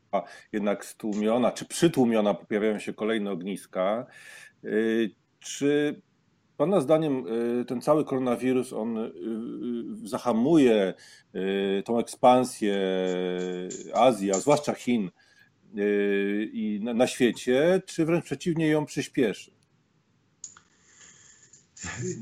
jednak 0.51 0.85
stłumiona, 0.85 1.51
czy 1.51 1.65
przytłumiona, 1.65 2.33
pojawiają 2.33 2.79
się 2.79 2.93
kolejne 2.93 3.31
ogniska. 3.31 4.05
E, 4.63 4.69
czy 5.39 6.01
Pana 6.59 6.81
zdaniem 6.81 7.27
y, 7.61 7.65
ten 7.65 7.81
cały 7.81 8.05
koronawirus, 8.05 8.73
on 8.73 8.97
y, 8.97 9.01
y, 10.03 10.07
zahamuje 10.07 10.93
tą 11.85 11.99
ekspansję 11.99 12.77
Azji, 13.93 14.31
a 14.31 14.39
zwłaszcza 14.39 14.73
Chin, 14.73 15.11
i 16.53 16.79
na, 16.83 16.93
na 16.93 17.07
świecie, 17.07 17.81
czy 17.85 18.05
wręcz 18.05 18.25
przeciwnie 18.25 18.67
ją 18.67 18.85
przyspieszy? 18.85 19.51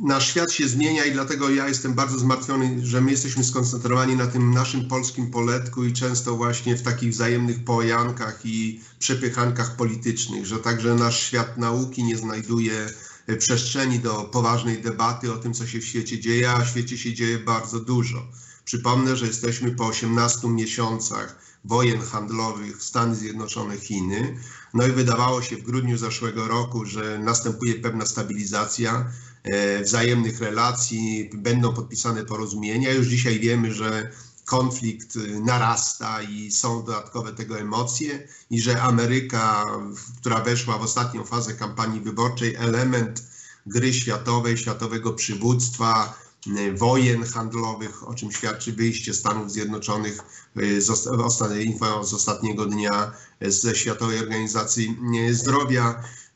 Nasz 0.02 0.28
świat 0.28 0.52
się 0.52 0.67
zmienia 0.67 1.06
i 1.06 1.12
dlatego 1.12 1.50
ja 1.50 1.67
jestem 1.67 1.93
bardzo 1.93 2.19
zmartwiony, 2.19 2.86
że 2.86 3.02
my 3.02 3.12
jesteśmy 3.12 3.43
skoncentrowani 3.43 4.15
na 4.15 4.28
tym 4.28 4.54
naszym 4.54 4.88
polskim 4.88 5.32
poletku 5.32 5.84
i 5.84 5.93
często 5.93 6.36
właśnie 6.36 6.76
w 6.76 6.82
takich 6.82 7.10
wzajemnych 7.10 7.63
pojankach 7.63 8.41
i 8.45 8.82
przepychankach 9.00 9.76
politycznych, 9.76 10.45
że 10.45 10.60
także 10.60 10.95
nasz 10.95 11.19
świat 11.19 11.58
nauki 11.58 12.04
nie 12.04 12.17
znajduje 12.17 12.88
przestrzeni 13.40 14.00
do 14.00 14.24
poważnej 14.24 14.82
debaty 14.82 15.34
o 15.34 15.38
tym, 15.38 15.54
co 15.54 15.68
się 15.68 15.80
w 15.80 15.86
świecie 15.86 16.20
dzieje, 16.20 16.52
a 16.52 16.62
w 16.62 16.70
świecie 16.70 16.98
się 16.98 17.13
dzieje 17.13 17.40
bardzo 17.40 17.80
dużo. 17.80 18.28
Przypomnę, 18.66 19.16
że 19.16 19.28
jesteśmy 19.28 19.72
po 19.72 19.88
18 19.88 20.48
miesiącach 20.48 21.40
wojen 21.66 22.02
handlowych 22.02 22.84
Stany 22.84 23.16
Zjednoczone, 23.16 23.78
Chiny. 23.78 24.38
No 24.74 24.88
i 24.88 24.92
wydawało 24.92 25.42
się 25.42 25.56
w 25.56 25.63
grudniu 25.63 25.98
zeszłego 25.98 26.48
roku, 26.48 26.86
że 26.86 27.20
następuje 27.20 27.76
pewna 27.76 28.06
stabilizacja 28.06 29.12
e, 29.44 29.84
wzajemnych 29.84 30.42
relacji, 30.42 31.30
będą 31.34 31.74
podpisane 31.74 32.26
porozumienia. 32.26 32.94
Już 32.94 33.08
dzisiaj 33.08 33.40
wiemy, 33.40 33.74
że 33.74 34.12
konflikt 34.48 35.16
narasta 35.42 36.22
i 36.22 36.52
są 36.52 36.84
dodatkowe 36.84 37.34
tego 37.34 37.60
emocje 37.60 38.28
i 38.50 38.62
że 38.62 38.82
Ameryka, 38.82 39.66
która 40.22 40.40
weszła 40.42 40.78
w 40.78 40.82
ostatnią 40.82 41.24
fazę 41.24 41.54
kampanii 41.54 42.02
wyborczej, 42.02 42.56
element 42.56 43.24
gry 43.66 43.94
światowej, 43.94 44.58
światowego 44.58 45.14
przywództwa, 45.14 46.18
wojen 46.76 47.24
handlowych, 47.24 48.08
o 48.08 48.14
czym 48.14 48.32
świadczy 48.32 48.74
wyjście 48.74 49.14
Stanów 49.14 49.52
Zjednoczonych 49.52 50.20
y, 50.58 50.82
z, 50.82 51.04
z 52.04 52.14
ostatniego 52.14 52.66
dnia 52.66 53.12
ze 53.42 53.76
Światowej 53.76 54.20
Organizacji 54.20 54.98
Zdrowia, 55.32 55.90
y, 55.90 56.27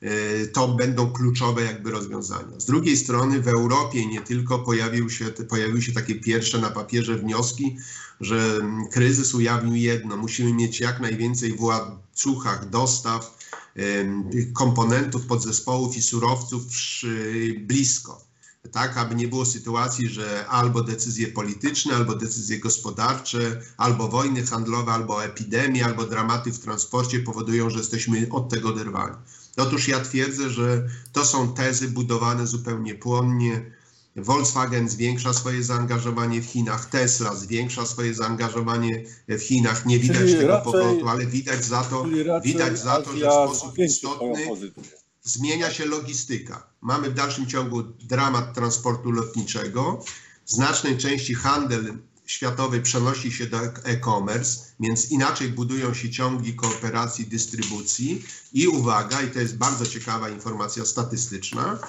to 0.53 0.67
będą 0.67 1.11
kluczowe 1.11 1.63
jakby 1.63 1.91
rozwiązania. 1.91 2.59
Z 2.59 2.65
drugiej 2.65 2.97
strony 2.97 3.41
w 3.41 3.47
Europie 3.47 4.05
nie 4.05 4.21
tylko 4.21 4.59
pojawił 4.59 5.09
się, 5.09 5.25
pojawiły 5.25 5.81
się 5.81 5.91
takie 5.91 6.15
pierwsze 6.15 6.59
na 6.59 6.69
papierze 6.69 7.17
wnioski, 7.17 7.77
że 8.21 8.61
kryzys 8.91 9.33
ujawnił 9.33 9.75
jedno, 9.75 10.17
musimy 10.17 10.53
mieć 10.53 10.79
jak 10.79 10.99
najwięcej 10.99 11.53
w 11.53 11.61
łańcuchach 11.61 12.69
dostaw 12.69 13.37
komponentów, 14.53 15.25
podzespołów 15.25 15.97
i 15.97 16.01
surowców 16.01 16.63
blisko 17.59 18.31
tak, 18.71 18.97
aby 18.97 19.15
nie 19.15 19.27
było 19.27 19.45
sytuacji, 19.45 20.09
że 20.09 20.45
albo 20.47 20.83
decyzje 20.83 21.27
polityczne, 21.27 21.95
albo 21.95 22.15
decyzje 22.15 22.59
gospodarcze, 22.59 23.61
albo 23.77 24.07
wojny 24.07 24.45
handlowe, 24.45 24.91
albo 24.91 25.23
epidemie, 25.23 25.85
albo 25.85 26.05
dramaty 26.05 26.51
w 26.51 26.59
transporcie 26.59 27.19
powodują, 27.19 27.69
że 27.69 27.77
jesteśmy 27.77 28.27
od 28.31 28.49
tego 28.49 28.69
oderwani. 28.69 29.15
Otóż 29.57 29.87
ja 29.87 29.99
twierdzę, 29.99 30.49
że 30.49 30.87
to 31.11 31.25
są 31.25 31.53
tezy 31.53 31.87
budowane 31.87 32.47
zupełnie 32.47 32.95
płonnie. 32.95 33.71
Volkswagen 34.15 34.89
zwiększa 34.89 35.33
swoje 35.33 35.63
zaangażowanie 35.63 36.41
w 36.41 36.45
Chinach, 36.45 36.89
Tesla 36.89 37.35
zwiększa 37.35 37.85
swoje 37.85 38.13
zaangażowanie 38.13 39.03
w 39.27 39.41
Chinach. 39.41 39.85
Nie 39.85 39.99
widać 39.99 40.17
czyli 40.17 40.33
tego 40.33 40.47
raczej, 40.47 40.63
powrotu, 40.63 41.07
ale 41.07 41.25
widać 41.25 41.65
za 41.65 41.83
to, 41.83 42.05
widać 42.43 42.79
za 42.79 43.01
to 43.01 43.17
że 43.17 43.29
w 43.29 43.31
sposób 43.31 43.77
istotny 43.77 44.47
zmienia 45.23 45.71
się 45.71 45.85
logistyka. 45.85 46.67
Mamy 46.81 47.09
w 47.09 47.13
dalszym 47.13 47.47
ciągu 47.47 47.83
dramat 47.83 48.53
transportu 48.53 49.11
lotniczego. 49.11 50.03
W 50.45 50.51
znacznej 50.51 50.97
części 50.97 51.33
handel 51.33 51.97
światowy 52.31 52.81
przenosi 52.81 53.31
się 53.31 53.45
do 53.45 53.57
e-commerce, 53.83 54.59
więc 54.79 55.11
inaczej 55.11 55.49
budują 55.49 55.93
się 55.93 56.09
ciągi 56.09 56.55
kooperacji, 56.55 57.25
dystrybucji. 57.25 58.25
I 58.53 58.67
uwaga, 58.67 59.21
i 59.21 59.31
to 59.31 59.39
jest 59.39 59.57
bardzo 59.57 59.85
ciekawa 59.85 60.29
informacja 60.29 60.85
statystyczna, 60.85 61.79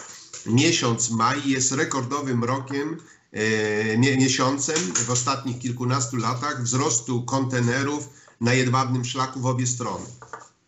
miesiąc 0.47 1.11
maj 1.11 1.49
jest 1.49 1.73
rekordowym 1.73 2.45
rokiem, 2.45 3.01
e, 3.33 3.99
miesiącem 3.99 4.77
w 5.07 5.11
ostatnich 5.11 5.59
kilkunastu 5.59 6.17
latach 6.17 6.63
wzrostu 6.63 7.23
kontenerów 7.23 8.09
na 8.41 8.55
jedwabnym 8.55 9.05
szlaku 9.05 9.41
w 9.41 9.47
obie 9.47 9.67
strony. 9.67 10.07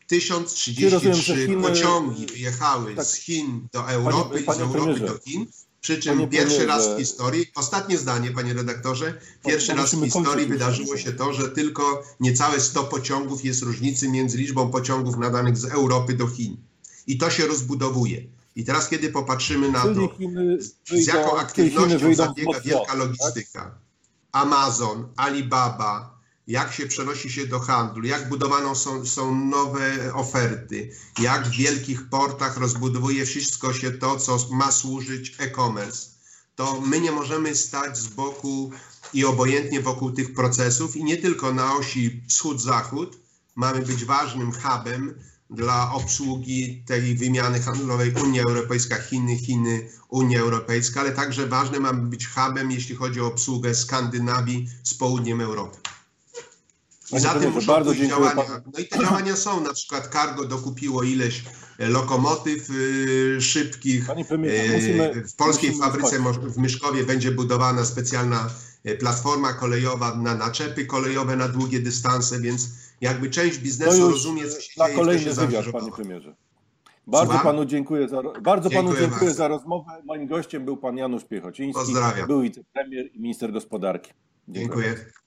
1033 0.07 1.49
pociągi 1.63 2.27
wyjechały 2.27 2.95
tak. 2.95 3.05
z 3.05 3.15
Chin 3.15 3.69
do 3.73 3.91
Europy 3.91 4.43
panie, 4.43 4.59
i 4.59 4.59
z 4.59 4.63
Europy 4.63 5.01
do 5.01 5.19
Chin. 5.19 5.47
Przy 5.85 5.99
czym 5.99 6.15
panie 6.15 6.29
pierwszy 6.29 6.57
premierze. 6.57 6.79
raz 6.79 6.95
w 6.95 6.99
historii, 6.99 7.51
ostatnie 7.55 7.99
zdanie, 7.99 8.31
panie 8.31 8.55
redaktorze, 8.55 9.21
pierwszy 9.47 9.69
panie, 9.69 9.81
raz 9.81 9.95
w 9.95 10.05
historii 10.05 10.47
wydarzyło 10.47 10.97
się 10.97 11.13
to, 11.13 11.33
że 11.33 11.49
tylko 11.49 12.03
niecałe 12.21 12.61
100 12.61 12.85
pociągów 12.85 13.45
jest 13.45 13.63
różnicy 13.63 14.09
między 14.09 14.39
liczbą 14.39 14.71
pociągów 14.71 15.17
nadanych 15.17 15.57
z 15.57 15.65
Europy 15.65 16.15
do 16.15 16.27
Chin. 16.27 16.57
I 17.07 17.19
to 17.19 17.31
się 17.31 17.47
rozbudowuje. 17.47 18.27
I 18.57 18.65
teraz, 18.65 18.89
kiedy 18.89 19.09
popatrzymy 19.09 19.71
na 19.71 19.83
to, 19.83 20.17
z 20.87 21.07
jaką 21.07 21.37
aktywnością 21.37 22.15
zabiega 22.15 22.61
wielka 22.61 22.87
tak? 22.87 22.99
logistyka, 22.99 23.79
Amazon, 24.33 25.09
Alibaba, 25.17 26.14
jak 26.47 26.73
się 26.73 26.87
przenosi 26.87 27.31
się 27.31 27.47
do 27.47 27.61
handlu, 27.61 28.05
jak 28.05 28.29
budowane 28.29 28.77
są, 28.77 29.07
są 29.07 29.45
nowe 29.45 30.15
oferty, 30.15 30.91
jak 31.19 31.47
w 31.47 31.57
wielkich 31.57 32.09
portach 32.09 32.57
rozbudowuje 32.57 33.27
wszystko 33.27 33.73
się 33.73 33.91
to, 33.91 34.17
co 34.17 34.39
ma 34.51 34.73
służyć 34.73 35.37
e-commerce, 35.39 36.15
to 36.57 36.81
my 36.81 37.01
nie 37.01 37.13
możemy 37.13 37.55
stać 37.55 37.99
z 37.99 38.07
boku 38.07 38.71
i 39.15 39.25
obojętnie 39.25 39.81
wokół 39.81 40.11
tych 40.11 40.35
procesów 40.35 40.97
i 40.97 41.05
nie 41.05 41.17
tylko 41.17 41.53
na 41.53 41.77
osi 41.77 42.23
wschód-zachód. 42.29 43.19
Mamy 43.55 43.83
być 43.83 44.05
ważnym 44.05 44.53
hubem 44.53 45.15
dla 45.51 45.93
obsługi 45.93 46.83
tej 46.87 47.15
wymiany 47.15 47.61
handlowej 47.61 48.15
Unia 48.25 48.43
Europejska, 48.43 48.97
Chiny, 49.03 49.37
Chiny, 49.39 49.89
Unia 50.09 50.41
Europejska, 50.41 51.01
ale 51.01 51.13
także 51.13 51.47
ważnym 51.47 51.83
mamy 51.83 52.03
być 52.03 52.27
hubem, 52.27 52.71
jeśli 52.71 52.97
chodzi 52.97 53.21
o 53.21 53.27
obsługę 53.27 53.75
Skandynawii 53.75 54.69
z 54.83 54.95
południem 54.95 55.41
Europy. 55.41 55.84
I 57.13 57.21
za 57.21 57.35
tym 57.35 57.53
muszą 57.53 57.67
bardzo 57.67 57.91
pójść 57.91 58.09
działania. 58.09 58.63
No 58.73 58.79
i 58.79 58.89
te 58.89 58.99
działania 58.99 59.37
są, 59.37 59.61
na 59.61 59.73
przykład 59.73 60.09
Cargo 60.13 60.45
dokupiło 60.45 61.03
ileś 61.03 61.43
e, 61.79 61.89
lokomotyw 61.89 62.71
y, 62.71 63.41
szybkich. 63.41 64.07
Premierze, 64.29 64.75
musimy, 64.75 65.25
w 65.29 65.37
polskiej 65.37 65.79
fabryce 65.79 66.19
w 66.43 66.59
Myszkowie 66.59 67.05
będzie 67.05 67.31
budowana 67.33 67.85
specjalna 67.85 68.51
e, 68.85 68.95
platforma 68.95 69.53
kolejowa 69.53 70.15
na 70.15 70.35
naczepy 70.35 70.87
kolejowe 70.87 71.37
na 71.37 71.49
długie 71.49 71.81
dystanse, 71.81 72.41
więc 72.41 72.69
jakby 73.01 73.31
część 73.31 73.59
biznesu 73.59 74.11
rozumie, 74.11 74.49
co 74.49 74.61
się 74.61 74.73
na 74.79 74.87
dzieje, 74.87 74.99
kolejny 74.99 75.35
wywiad, 75.35 75.65
panie 75.73 75.93
premierze. 75.93 76.35
Bardzo 77.07 77.33
Słucham? 77.33 77.53
panu 77.53 77.65
dziękuję 77.65 78.09
za, 78.09 78.23
bardzo 78.23 78.69
dziękuję 78.69 78.93
panu 78.93 79.01
dziękuję 79.01 79.21
bardzo. 79.21 79.35
za 79.35 79.49
rozmowę. 79.49 79.91
Moim 80.05 80.27
gościem 80.27 80.65
był 80.65 80.77
pan 80.77 80.97
Janusz 80.97 81.25
Piechociński, 81.25 81.81
Pozdrawiam. 81.81 82.27
był 82.27 82.43
wicepremier 82.43 83.07
i 83.15 83.21
minister 83.21 83.53
gospodarki. 83.53 84.13
dziękuję. 84.49 84.87
dziękuję. 84.87 85.24